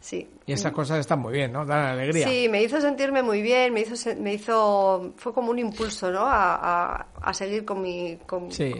Sí. 0.00 0.28
Y 0.46 0.52
esas 0.52 0.72
cosas 0.72 0.98
están 0.98 1.20
muy 1.20 1.32
bien, 1.34 1.52
¿no? 1.52 1.64
Dan 1.64 1.90
alegría. 1.90 2.26
Sí, 2.26 2.48
me 2.48 2.60
hizo 2.60 2.80
sentirme 2.80 3.22
muy 3.22 3.40
bien, 3.40 3.72
me 3.72 3.82
hizo, 3.82 3.94
me 4.16 4.34
hizo, 4.34 5.12
fue 5.16 5.32
como 5.32 5.52
un 5.52 5.60
impulso, 5.60 6.10
¿no? 6.10 6.22
A, 6.26 6.56
a- 6.96 7.06
a 7.22 7.34
seguir 7.34 7.64
con 7.64 7.80
mi, 7.82 8.18
con, 8.26 8.50
Sí. 8.50 8.74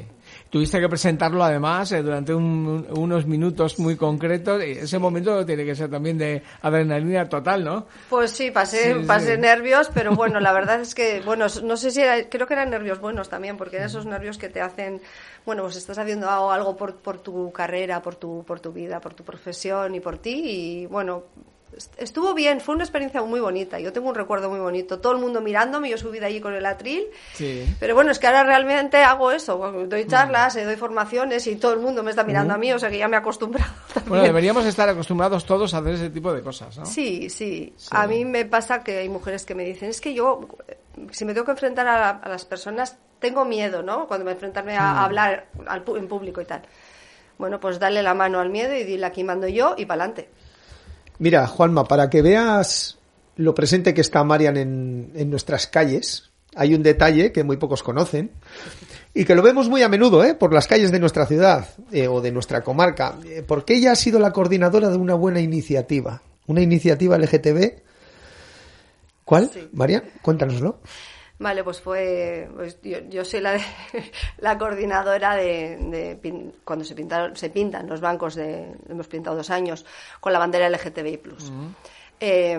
Tuviste 0.51 0.81
que 0.81 0.89
presentarlo 0.89 1.43
además 1.43 1.91
eh, 1.93 2.03
durante 2.03 2.35
un- 2.35 2.87
unos 2.97 3.27
minutos 3.27 3.79
muy 3.79 3.97
concretos. 3.97 4.63
Ese 4.63 4.99
momento 4.99 5.45
tiene 5.47 5.65
que 5.65 5.75
ser 5.75 5.91
también 5.91 6.19
de 6.19 6.43
adrenalina 6.61 7.29
total, 7.29 7.65
¿no? 7.65 7.87
Pues 8.09 8.31
sí, 8.33 8.51
pasé, 8.51 8.95
Sí, 8.95 9.01
sí. 9.01 9.07
pasé 9.07 9.39
nervios, 9.39 9.91
pero 9.95 10.15
bueno, 10.15 10.39
la 10.41 10.53
verdad 10.53 10.81
es 10.81 10.95
que, 10.95 11.21
bueno, 11.23 11.47
no 11.63 11.77
sé 11.77 11.91
si 11.91 12.03
era, 12.03 12.29
creo 12.29 12.47
que 12.47 12.55
eran 12.55 12.71
nervios 12.71 13.01
buenos 13.01 13.29
también, 13.31 13.57
porque 13.57 13.77
eran 13.77 13.89
esos 13.89 14.05
nervios 14.07 14.37
que 14.37 14.49
te 14.51 14.61
hacen, 14.61 15.01
bueno, 15.47 15.63
pues 15.63 15.77
estás 15.77 15.97
haciendo 15.99 16.29
algo, 16.51 16.77
por, 16.77 16.97
por 16.97 17.19
tu 17.19 17.51
carrera, 17.53 18.03
por 18.03 18.15
tu, 18.17 18.45
por 18.47 18.61
tu 18.61 18.73
vida, 18.73 19.01
por 19.01 19.15
tu 19.15 19.25
profesión 19.25 19.95
y 19.95 20.01
por 20.01 20.19
ti, 20.19 20.43
y 20.83 20.87
bueno, 20.87 21.25
estuvo 21.97 22.35
bien, 22.35 22.61
fue 22.61 22.75
una 22.75 22.85
experiencia 22.85 23.23
muy 23.23 23.41
bonita. 23.41 23.79
Yo 23.81 23.93
tengo 23.93 24.09
un 24.09 24.15
recuerdo 24.15 24.49
muy 24.51 24.61
bonito. 24.61 25.01
Todo 25.01 25.13
el 25.13 25.19
mundo 25.19 25.41
mirándome, 25.41 25.89
yo 25.91 25.99
subí 25.99 26.19
de 26.19 26.27
allí 26.27 26.41
con 26.41 26.55
el 26.55 26.65
atril. 26.67 27.05
Sí. 27.35 27.65
Pero 27.81 27.95
bueno, 27.95 28.11
es 28.11 28.19
que 28.19 28.27
ahora 28.27 28.45
realmente 28.45 28.99
hago 28.99 29.31
eso. 29.33 29.57
Doy 29.87 30.07
charlas, 30.07 30.57
eh, 30.57 30.65
doy 30.65 30.77
formaciones 30.77 31.47
y 31.47 31.57
todo 31.57 31.73
el 31.73 31.81
mundo 31.81 32.03
me 32.03 32.11
está 32.11 32.25
mirando 32.25 32.55
a 32.55 32.59
mí, 32.59 32.73
o 32.73 32.79
sea 32.79 32.91
que 32.91 32.99
ya 32.99 33.09
me 33.09 33.17
he 33.17 33.21
acostumbrado. 33.21 33.73
Bueno, 34.13 34.25
también. 34.25 34.25
deberíamos 34.25 34.67
estar 34.67 34.89
acostumbrados 34.89 35.47
todos 35.47 35.73
a 35.75 35.79
hacer 35.79 35.95
ese 35.95 36.11
tipo 36.11 36.33
de 36.33 36.43
cosas, 36.43 36.77
¿no? 36.77 36.85
Sí, 36.87 37.31
sí, 37.31 37.73
A 37.91 38.07
mí 38.07 38.25
me 38.25 38.45
pasa 38.45 38.83
que 38.83 38.99
hay 38.99 39.09
mujeres 39.09 39.45
que 39.47 39.55
me 39.55 39.65
dicen, 39.65 39.89
es 39.91 40.01
que 40.01 40.13
yo, 40.13 40.49
eh, 40.67 40.77
si 41.13 41.25
me 41.25 41.33
tengo 41.33 41.45
que 41.47 41.53
enfrentar 41.53 41.87
a, 41.87 42.11
a 42.11 42.29
las 42.29 42.45
personas, 42.45 42.99
tengo 43.21 43.45
miedo, 43.45 43.83
¿no? 43.83 44.07
Cuando 44.09 44.25
me 44.27 44.33
enfrentarme 44.33 44.77
a, 44.77 44.91
a 44.93 45.05
hablar 45.05 45.47
al 45.67 45.85
en 45.97 46.09
público 46.09 46.41
y 46.41 46.45
tal. 46.45 46.63
Bueno, 47.39 47.59
pues 47.61 47.79
dale 47.79 48.03
la 48.03 48.15
mano 48.15 48.41
al 48.41 48.51
miedo 48.51 48.75
y 48.75 48.85
dile 48.85 49.07
aquí 49.07 49.25
mando 49.25 49.49
yo 49.49 49.75
y 49.79 49.87
para 49.87 50.05
adelante. 50.05 50.29
Mira, 51.23 51.47
Juanma, 51.47 51.85
para 51.85 52.11
que 52.11 52.21
veas 52.21 52.99
lo 53.37 53.55
presente 53.55 53.95
que 53.95 54.01
está 54.01 54.25
Marian 54.25 54.57
en, 54.57 55.13
en 55.15 55.31
nuestras 55.31 55.69
calles, 55.69 56.33
hay 56.57 56.75
un 56.75 56.83
detalle 56.83 57.31
que 57.31 57.45
muy 57.45 57.59
pocos 57.59 57.85
conocen 57.85 58.33
y 59.15 59.25
que 59.25 59.37
lo 59.37 59.41
vemos 59.41 59.69
muy 59.69 59.85
a 59.85 59.89
menudo 59.89 60.25
¿eh? 60.25 60.35
por 60.35 60.53
las 60.53 60.67
calles 60.67 60.91
de 60.91 60.99
nuestra 60.99 61.25
ciudad 61.27 61.69
eh, 61.93 62.09
o 62.09 62.21
de 62.21 62.33
nuestra 62.33 62.65
comarca, 62.65 63.21
eh, 63.25 63.45
porque 63.47 63.75
ella 63.77 63.93
ha 63.93 63.95
sido 63.95 64.19
la 64.19 64.33
coordinadora 64.33 64.91
de 64.91 64.97
una 64.97 65.15
buena 65.15 65.39
iniciativa, 65.39 66.23
una 66.49 66.61
iniciativa 66.61 67.17
LGTB. 67.17 67.71
¿Cuál? 69.25 69.49
Sí. 69.55 69.69
Marian, 69.75 70.03
cuéntanoslo. 70.23 70.81
Vale, 71.43 71.65
pues 71.65 71.81
fue. 71.81 72.49
pues 72.55 72.79
yo, 72.83 72.99
yo 73.09 73.25
soy 73.25 73.41
la, 73.41 73.53
de- 73.53 73.63
la 74.39 74.57
coordinadora 74.57 75.35
de, 75.37 75.77
de 76.21 76.53
cuando 76.65 76.85
se 76.85 76.95
pintaron, 76.95 77.37
se 77.37 77.51
pintan 77.51 77.89
los 77.89 78.01
bancos 78.01 78.35
de. 78.35 78.75
Hemos 78.89 79.09
pintado 79.09 79.37
dos 79.37 79.51
años 79.51 79.85
con 80.21 80.33
la 80.33 80.39
bandera 80.39 80.69
LGTBI. 80.71 81.21
Eh, 82.21 82.59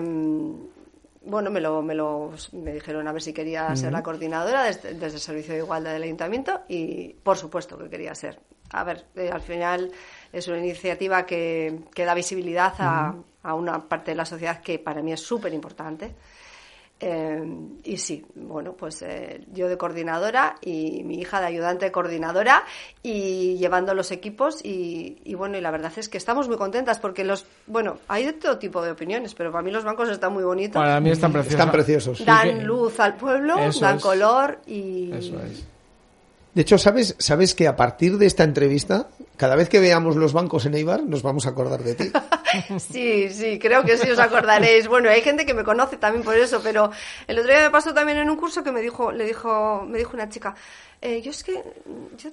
bueno, 1.26 1.50
me 1.50 1.60
lo, 1.60 1.80
me 1.80 1.94
lo 1.94 2.32
me 2.52 2.72
dijeron 2.74 3.08
a 3.08 3.12
ver 3.12 3.22
si 3.22 3.32
quería 3.32 3.74
ser 3.76 3.92
la 3.92 4.02
coordinadora 4.02 4.64
desde, 4.64 4.92
desde 4.94 5.16
el 5.16 5.20
Servicio 5.22 5.54
de 5.54 5.60
Igualdad 5.60 5.92
del 5.94 6.02
Ayuntamiento 6.02 6.60
y 6.68 7.14
por 7.14 7.38
supuesto 7.38 7.78
que 7.78 7.88
quería 7.88 8.14
ser. 8.14 8.40
A 8.72 8.84
ver, 8.84 9.06
eh, 9.14 9.30
al 9.32 9.40
final 9.40 9.90
es 10.32 10.48
una 10.48 10.58
iniciativa 10.58 11.24
que, 11.24 11.80
que 11.94 12.04
da 12.04 12.12
visibilidad 12.14 12.74
a, 12.78 13.14
a 13.42 13.54
una 13.54 13.88
parte 13.88 14.10
de 14.10 14.16
la 14.16 14.26
sociedad 14.26 14.60
que 14.60 14.78
para 14.78 15.00
mí 15.00 15.12
es 15.12 15.20
súper 15.20 15.54
importante. 15.54 16.14
Eh, 17.06 17.44
y 17.84 17.98
sí, 17.98 18.24
bueno, 18.34 18.72
pues 18.72 19.02
eh, 19.02 19.44
yo 19.52 19.68
de 19.68 19.76
coordinadora 19.76 20.54
y 20.62 21.02
mi 21.04 21.18
hija 21.18 21.38
de 21.38 21.48
ayudante 21.48 21.92
coordinadora 21.92 22.64
y 23.02 23.58
llevando 23.58 23.92
los 23.92 24.10
equipos 24.10 24.64
y, 24.64 25.18
y 25.22 25.34
bueno, 25.34 25.58
y 25.58 25.60
la 25.60 25.70
verdad 25.70 25.92
es 25.94 26.08
que 26.08 26.16
estamos 26.16 26.48
muy 26.48 26.56
contentas 26.56 26.98
porque 27.00 27.22
los, 27.22 27.44
bueno, 27.66 27.98
hay 28.08 28.24
de 28.24 28.32
todo 28.32 28.58
tipo 28.58 28.80
de 28.80 28.92
opiniones, 28.92 29.34
pero 29.34 29.52
para 29.52 29.62
mí 29.62 29.70
los 29.70 29.84
bancos 29.84 30.08
están 30.08 30.32
muy 30.32 30.44
bonitos, 30.44 30.80
Para 30.80 30.98
mí 30.98 31.10
están 31.10 31.30
preciosos. 31.30 31.60
Están 31.60 31.72
preciosos. 31.72 32.24
dan 32.24 32.64
luz 32.64 32.98
al 32.98 33.16
pueblo, 33.16 33.58
Eso 33.58 33.80
dan 33.80 33.96
es. 33.96 34.02
color 34.02 34.60
y... 34.66 35.12
Eso 35.12 35.38
es. 35.42 35.66
De 36.54 36.62
hecho, 36.62 36.78
¿sabes, 36.78 37.16
¿sabes 37.18 37.54
que 37.54 37.66
a 37.66 37.74
partir 37.74 38.16
de 38.16 38.26
esta 38.26 38.44
entrevista, 38.44 39.08
cada 39.36 39.56
vez 39.56 39.68
que 39.68 39.80
veamos 39.80 40.14
los 40.14 40.32
bancos 40.32 40.64
en 40.66 40.74
Eibar, 40.74 41.02
nos 41.02 41.22
vamos 41.22 41.46
a 41.46 41.50
acordar 41.50 41.82
de 41.82 41.94
ti? 41.94 42.10
Sí, 42.78 43.30
sí, 43.30 43.58
creo 43.58 43.82
que 43.82 43.96
sí 43.96 44.08
os 44.08 44.20
acordaréis. 44.20 44.86
Bueno, 44.86 45.10
hay 45.10 45.22
gente 45.22 45.44
que 45.44 45.54
me 45.54 45.64
conoce 45.64 45.96
también 45.96 46.22
por 46.22 46.36
eso, 46.36 46.60
pero 46.62 46.92
el 47.26 47.40
otro 47.40 47.50
día 47.50 47.62
me 47.62 47.70
pasó 47.70 47.92
también 47.92 48.18
en 48.18 48.30
un 48.30 48.36
curso 48.36 48.62
que 48.62 48.70
me 48.70 48.80
dijo, 48.80 49.10
le 49.10 49.24
dijo, 49.24 49.84
me 49.84 49.98
dijo 49.98 50.12
una 50.14 50.28
chica, 50.28 50.54
eh, 51.02 51.20
yo 51.20 51.32
es 51.32 51.42
que 51.42 51.60
yo 52.16 52.30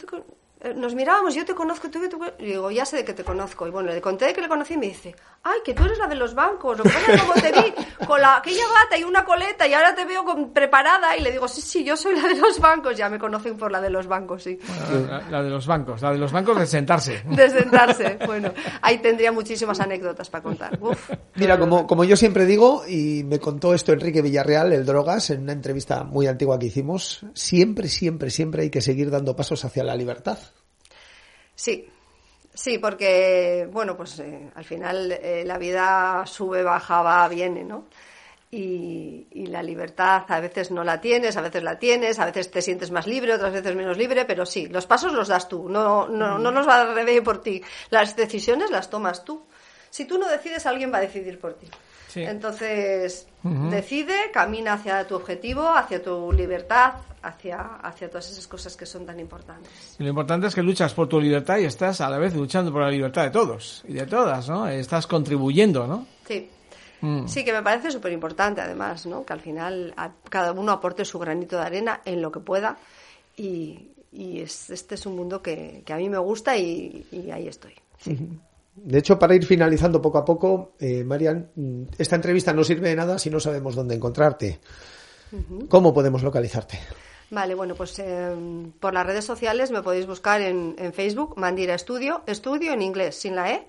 nos 0.76 0.94
mirábamos, 0.96 1.34
yo 1.36 1.44
te 1.46 1.56
conozco, 1.56 1.90
tú, 1.90 2.00
tú, 2.10 2.20
y 2.40 2.46
digo, 2.46 2.70
ya 2.72 2.86
sé 2.86 2.98
de 2.98 3.06
que 3.06 3.14
te 3.14 3.24
conozco. 3.24 3.68
Y 3.68 3.72
bueno, 3.72 3.90
le 3.92 4.00
conté 4.02 4.32
que 4.34 4.42
le 4.42 4.48
conocí 4.48 4.76
y 4.76 4.78
me 4.78 4.88
dice, 4.88 5.16
ay, 5.44 5.60
que 5.66 5.74
tú 5.74 5.84
eres 5.86 5.98
la 5.98 6.08
de 6.08 6.16
los 6.16 6.36
bancos. 6.36 6.78
Lo 6.78 6.84
que 6.84 6.90
pasa 6.90 7.14
es 7.14 7.22
como 7.22 7.34
te 7.34 7.52
vi 7.52 7.74
con 8.06 8.22
la, 8.22 8.38
aquella 8.38 8.64
bata 8.68 8.98
y 8.98 9.04
una 9.04 9.26
coleta 9.26 9.68
y 9.68 9.74
ahora 9.74 9.96
te 9.96 10.06
veo 10.06 10.24
con- 10.24 10.54
preparada 10.54 11.18
y 11.18 11.22
le 11.22 11.32
digo, 11.32 11.48
sí, 11.48 11.62
sí, 11.62 11.84
yo 11.84 11.98
soy 11.98 12.16
la 12.16 12.28
de 12.28 12.36
los 12.36 12.60
bancos. 12.60 12.96
Ya 12.96 13.10
me 13.10 13.18
conocen 13.18 13.58
por 13.58 13.72
la 13.72 13.82
de 13.82 13.90
los 13.90 14.08
bancos, 14.08 14.44
sí. 14.44 14.60
La, 15.08 15.22
la 15.30 15.44
de 15.44 15.50
los 15.50 15.66
bancos, 15.66 16.02
la 16.02 16.12
de 16.12 16.18
los 16.20 16.32
bancos 16.32 16.60
de 16.60 16.66
sentarse. 16.68 17.24
De 17.30 17.50
sentarse. 17.50 18.20
Bueno, 18.26 18.54
ahí 18.82 19.00
tendría 19.00 19.32
muchísimas 19.32 19.80
anécdotas 19.80 20.30
para 20.30 20.44
contar. 20.44 20.78
Uf. 20.82 21.10
Mira, 21.36 21.58
como, 21.58 21.88
como 21.88 22.04
yo 22.04 22.16
siempre 22.16 22.46
digo, 22.46 22.84
y 22.88 23.24
me 23.24 23.40
contó 23.40 23.74
esto 23.74 23.94
Enrique 23.94 24.22
Villarreal, 24.22 24.74
el 24.74 24.86
Drogas, 24.86 25.30
en 25.32 25.42
una 25.44 25.54
entrevista 25.54 26.04
muy 26.04 26.28
antigua 26.28 26.60
que 26.60 26.68
hicimos, 26.68 27.26
siempre, 27.34 27.88
siempre, 27.88 28.30
siempre 28.30 28.62
hay 28.64 28.70
que 28.70 28.82
seguir 28.82 29.10
dando 29.10 29.36
pasos 29.36 29.66
hacia 29.66 29.84
la 29.84 29.96
libertad. 29.96 30.38
Sí, 31.62 31.88
sí, 32.56 32.80
porque, 32.80 33.70
bueno, 33.72 33.96
pues 33.96 34.18
eh, 34.18 34.50
al 34.56 34.66
final 34.66 35.12
eh, 35.12 35.44
la 35.46 35.60
vida 35.60 36.26
sube, 36.26 36.64
baja, 36.64 37.04
va, 37.04 37.28
viene, 37.28 37.64
¿no? 37.64 37.86
Y, 38.50 39.28
y 39.30 39.46
la 39.46 39.62
libertad 39.62 40.24
a 40.28 40.40
veces 40.40 40.72
no 40.72 40.84
la 40.84 41.00
tienes, 41.00 41.38
a 41.38 41.42
veces 41.42 41.62
la 41.62 41.78
tienes, 41.78 42.18
a 42.18 42.26
veces 42.26 42.50
te 42.50 42.64
sientes 42.64 42.90
más 42.90 43.06
libre, 43.06 43.36
otras 43.36 43.54
veces 43.54 43.76
menos 43.76 43.96
libre, 43.96 44.26
pero 44.26 44.44
sí, 44.44 44.70
los 44.70 44.88
pasos 44.88 45.14
los 45.14 45.28
das 45.28 45.48
tú, 45.48 45.70
no, 45.70 46.08
no, 46.08 46.40
no 46.40 46.50
los 46.50 46.68
va 46.68 46.82
a 46.82 46.86
dar 46.86 47.24
por 47.24 47.44
ti. 47.44 47.62
Las 47.92 48.16
decisiones 48.16 48.72
las 48.72 48.90
tomas 48.90 49.24
tú. 49.24 49.46
Si 49.92 50.06
tú 50.06 50.18
no 50.18 50.28
decides, 50.28 50.66
alguien 50.66 50.92
va 50.92 50.98
a 50.98 51.02
decidir 51.02 51.40
por 51.40 51.54
ti. 51.54 51.68
Sí. 52.12 52.24
Entonces, 52.24 53.26
decide, 53.70 54.14
camina 54.34 54.74
hacia 54.74 55.08
tu 55.08 55.16
objetivo, 55.16 55.70
hacia 55.70 56.04
tu 56.04 56.32
libertad, 56.34 56.96
hacia, 57.24 57.60
hacia 57.82 58.10
todas 58.10 58.30
esas 58.32 58.48
cosas 58.48 58.76
que 58.76 58.86
son 58.86 59.06
tan 59.06 59.18
importantes. 59.20 59.96
Y 59.98 60.04
lo 60.04 60.10
importante 60.10 60.48
es 60.48 60.56
que 60.56 60.62
luchas 60.62 60.94
por 60.94 61.08
tu 61.08 61.22
libertad 61.22 61.58
y 61.60 61.66
estás 61.66 62.02
a 62.02 62.10
la 62.10 62.18
vez 62.18 62.36
luchando 62.36 62.72
por 62.72 62.82
la 62.82 62.90
libertad 62.90 63.24
de 63.24 63.30
todos 63.30 63.84
y 63.88 63.94
de 63.94 64.06
todas, 64.08 64.50
¿no? 64.50 64.68
Estás 64.68 65.08
contribuyendo, 65.08 65.88
¿no? 65.88 66.06
Sí. 66.28 66.50
Mm. 67.00 67.28
Sí, 67.28 67.46
que 67.46 67.54
me 67.54 67.64
parece 67.64 67.90
súper 67.92 68.12
importante 68.12 68.60
además, 68.62 69.06
¿no? 69.06 69.26
Que 69.26 69.34
al 69.34 69.40
final 69.40 69.94
a- 69.98 70.12
cada 70.30 70.52
uno 70.52 70.72
aporte 70.74 71.06
su 71.06 71.18
granito 71.18 71.56
de 71.58 71.64
arena 71.64 72.02
en 72.06 72.22
lo 72.22 72.32
que 72.32 72.42
pueda 72.42 72.78
y, 73.38 73.88
y 74.12 74.42
es- 74.42 74.70
este 74.70 74.96
es 74.96 75.06
un 75.06 75.16
mundo 75.16 75.42
que, 75.42 75.82
que 75.86 75.94
a 75.94 75.98
mí 75.98 76.10
me 76.10 76.18
gusta 76.20 76.58
y, 76.58 77.08
y 77.12 77.32
ahí 77.32 77.48
estoy. 77.48 77.74
De 78.76 79.00
hecho, 79.00 79.20
para 79.20 79.36
ir 79.36 79.46
finalizando 79.46 80.02
poco 80.02 80.18
a 80.18 80.26
poco, 80.26 80.74
eh, 80.80 81.04
Marian, 81.04 81.52
mm, 81.56 81.84
esta 81.98 82.16
entrevista 82.16 82.54
no 82.54 82.64
sirve 82.64 82.90
de 82.90 82.96
nada 82.96 83.20
si 83.20 83.30
no 83.30 83.40
sabemos 83.40 83.76
dónde 83.76 83.96
encontrarte. 83.96 84.60
¿Cómo 85.70 85.94
podemos 85.94 86.24
localizarte? 86.24 86.80
Vale, 87.30 87.56
bueno, 87.56 87.76
pues 87.76 87.98
eh, 88.00 88.36
por 88.80 88.94
las 88.94 89.06
redes 89.06 89.24
sociales 89.24 89.72
me 89.72 89.82
podéis 89.82 90.06
buscar 90.06 90.42
en, 90.42 90.76
en 90.78 90.92
Facebook, 90.92 91.38
Mandira 91.38 91.76
Estudio, 91.76 92.24
estudio 92.28 92.74
en 92.74 92.82
inglés, 92.82 93.16
sin 93.16 93.38
la 93.38 93.52
E, 93.54 93.68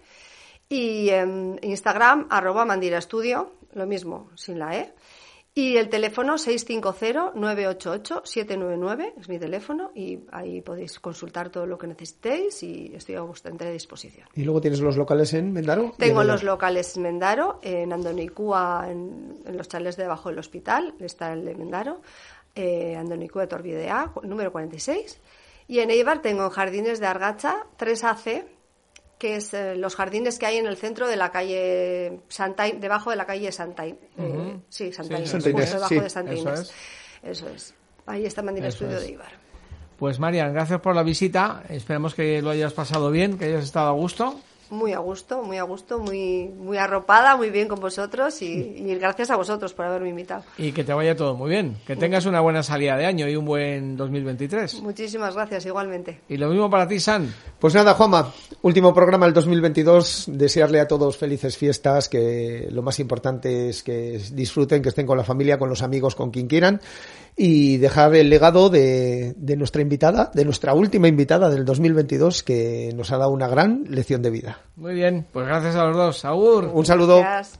y 0.68 1.10
en 1.10 1.60
Instagram, 1.62 2.26
arroba 2.30 2.64
Mandira 2.64 2.98
Estudio, 2.98 3.52
lo 3.74 3.86
mismo, 3.86 4.30
sin 4.34 4.58
la 4.58 4.76
E. 4.76 4.92
Y 5.54 5.76
el 5.76 5.90
teléfono 5.90 6.36
650-988-799 6.38 9.12
es 9.20 9.28
mi 9.28 9.38
teléfono 9.38 9.90
y 9.94 10.20
ahí 10.30 10.60
podéis 10.62 10.98
consultar 10.98 11.50
todo 11.50 11.66
lo 11.66 11.76
que 11.78 11.86
necesitéis 11.86 12.62
y 12.62 12.92
estoy 12.94 13.16
a 13.16 13.20
vuestra 13.22 13.50
entera 13.50 13.70
disposición. 13.70 14.26
Y 14.34 14.44
luego 14.44 14.60
tienes 14.62 14.80
los 14.80 14.96
locales 14.96 15.32
en 15.34 15.52
Mendaro. 15.52 15.82
en 15.84 15.92
Tengo 15.98 16.24
los 16.24 16.42
locales 16.42 16.96
en 16.96 17.02
Mendaro, 17.02 17.58
en 17.62 17.92
Andonicúa, 17.92 18.86
en, 18.88 19.40
en 19.44 19.56
los 19.56 19.68
chalés 19.68 19.96
debajo 19.96 20.28
del 20.30 20.38
hospital, 20.38 20.94
está 21.00 21.32
el 21.32 21.44
de 21.44 21.54
Mendaro, 21.54 22.00
eh, 22.54 22.96
Andonicúa 22.96 23.42
de 23.42 23.48
Torbidea, 23.48 24.10
cu- 24.14 24.22
número 24.26 24.52
46. 24.52 25.20
Y 25.68 25.78
en 25.80 25.90
Eibar 25.90 26.22
tengo 26.22 26.44
en 26.44 26.50
Jardines 26.50 26.98
de 27.00 27.06
Argacha 27.06 27.66
3AC, 27.78 28.44
que 29.22 29.36
es 29.36 29.54
eh, 29.54 29.76
los 29.76 29.94
jardines 29.94 30.36
que 30.36 30.46
hay 30.46 30.56
en 30.56 30.66
el 30.66 30.76
centro 30.76 31.06
de 31.06 31.14
la 31.14 31.30
calle 31.30 32.18
Santa 32.28 32.64
debajo 32.68 33.10
de 33.10 33.14
la 33.16 33.24
calle 33.24 33.52
Santa 33.52 33.86
In- 33.86 33.96
eh, 34.18 34.56
Sí, 34.68 34.92
Santa 34.92 35.14
Sí, 35.14 35.20
Inés, 35.22 35.30
Santa 35.30 35.50
Inés, 35.50 35.60
justo 35.62 35.76
debajo 35.76 35.88
sí, 35.94 36.00
de 36.00 36.10
Santa 36.10 36.32
eso 36.32 36.42
Inés. 36.48 36.60
es. 36.60 36.72
Eso 37.22 37.48
es. 37.50 37.74
Ahí 38.06 38.26
está 38.26 38.42
Mandira 38.42 38.66
Eso 38.66 38.78
Estudio 38.84 38.96
es. 38.98 39.04
de 39.04 39.08
Eibar. 39.10 39.30
Pues 39.96 40.18
Marian, 40.18 40.52
gracias 40.52 40.80
por 40.80 40.96
la 40.96 41.04
visita. 41.04 41.62
Esperemos 41.68 42.16
que 42.16 42.42
lo 42.42 42.50
hayas 42.50 42.72
pasado 42.72 43.12
bien, 43.12 43.38
que 43.38 43.44
hayas 43.44 43.62
estado 43.62 43.90
a 43.90 43.92
gusto. 43.92 44.40
Muy 44.70 44.92
a 44.92 44.98
gusto, 44.98 45.42
muy 45.42 45.58
a 45.58 45.62
gusto, 45.64 45.98
muy, 45.98 46.48
muy 46.48 46.78
arropada, 46.78 47.36
muy 47.36 47.50
bien 47.50 47.68
con 47.68 47.80
vosotros 47.80 48.40
y, 48.42 48.46
y 48.46 48.94
gracias 48.96 49.30
a 49.30 49.36
vosotros 49.36 49.74
por 49.74 49.86
haberme 49.86 50.10
invitado. 50.10 50.44
Y 50.58 50.72
que 50.72 50.84
te 50.84 50.92
vaya 50.92 51.14
todo 51.14 51.34
muy 51.34 51.50
bien. 51.50 51.76
Que 51.86 51.96
tengas 51.96 52.26
una 52.26 52.40
buena 52.40 52.62
salida 52.62 52.96
de 52.96 53.06
año 53.06 53.28
y 53.28 53.36
un 53.36 53.44
buen 53.44 53.96
2023. 53.96 54.80
Muchísimas 54.82 55.34
gracias, 55.34 55.66
igualmente. 55.66 56.20
Y 56.28 56.36
lo 56.36 56.48
mismo 56.48 56.70
para 56.70 56.86
ti, 56.86 56.98
San. 56.98 57.32
Pues 57.58 57.74
nada, 57.74 57.94
Juanma, 57.94 58.32
último 58.62 58.94
programa 58.94 59.26
del 59.26 59.34
2022. 59.34 60.26
Desearle 60.28 60.80
a 60.80 60.88
todos 60.88 61.16
felices 61.16 61.56
fiestas, 61.56 62.08
que 62.08 62.68
lo 62.70 62.82
más 62.82 62.98
importante 63.00 63.68
es 63.68 63.82
que 63.82 64.20
disfruten, 64.32 64.82
que 64.82 64.88
estén 64.88 65.06
con 65.06 65.18
la 65.18 65.24
familia, 65.24 65.58
con 65.58 65.68
los 65.68 65.82
amigos, 65.82 66.14
con 66.14 66.30
quien 66.30 66.46
quieran. 66.46 66.80
Y 67.36 67.78
dejar 67.78 68.14
el 68.14 68.28
legado 68.28 68.68
de, 68.68 69.34
de 69.36 69.56
nuestra 69.56 69.82
invitada, 69.82 70.30
de 70.34 70.44
nuestra 70.44 70.74
última 70.74 71.08
invitada 71.08 71.48
del 71.48 71.64
2022, 71.64 72.42
que 72.42 72.92
nos 72.94 73.10
ha 73.12 73.18
dado 73.18 73.30
una 73.30 73.48
gran 73.48 73.84
lección 73.88 74.22
de 74.22 74.30
vida. 74.30 74.61
Muy 74.76 74.94
bien, 74.94 75.26
pues 75.32 75.46
gracias 75.46 75.76
a 75.76 75.84
los 75.84 75.96
dos. 75.96 76.24
Agur. 76.24 76.70
Un 76.72 76.86
saludo. 76.86 77.18
Gracias. 77.20 77.50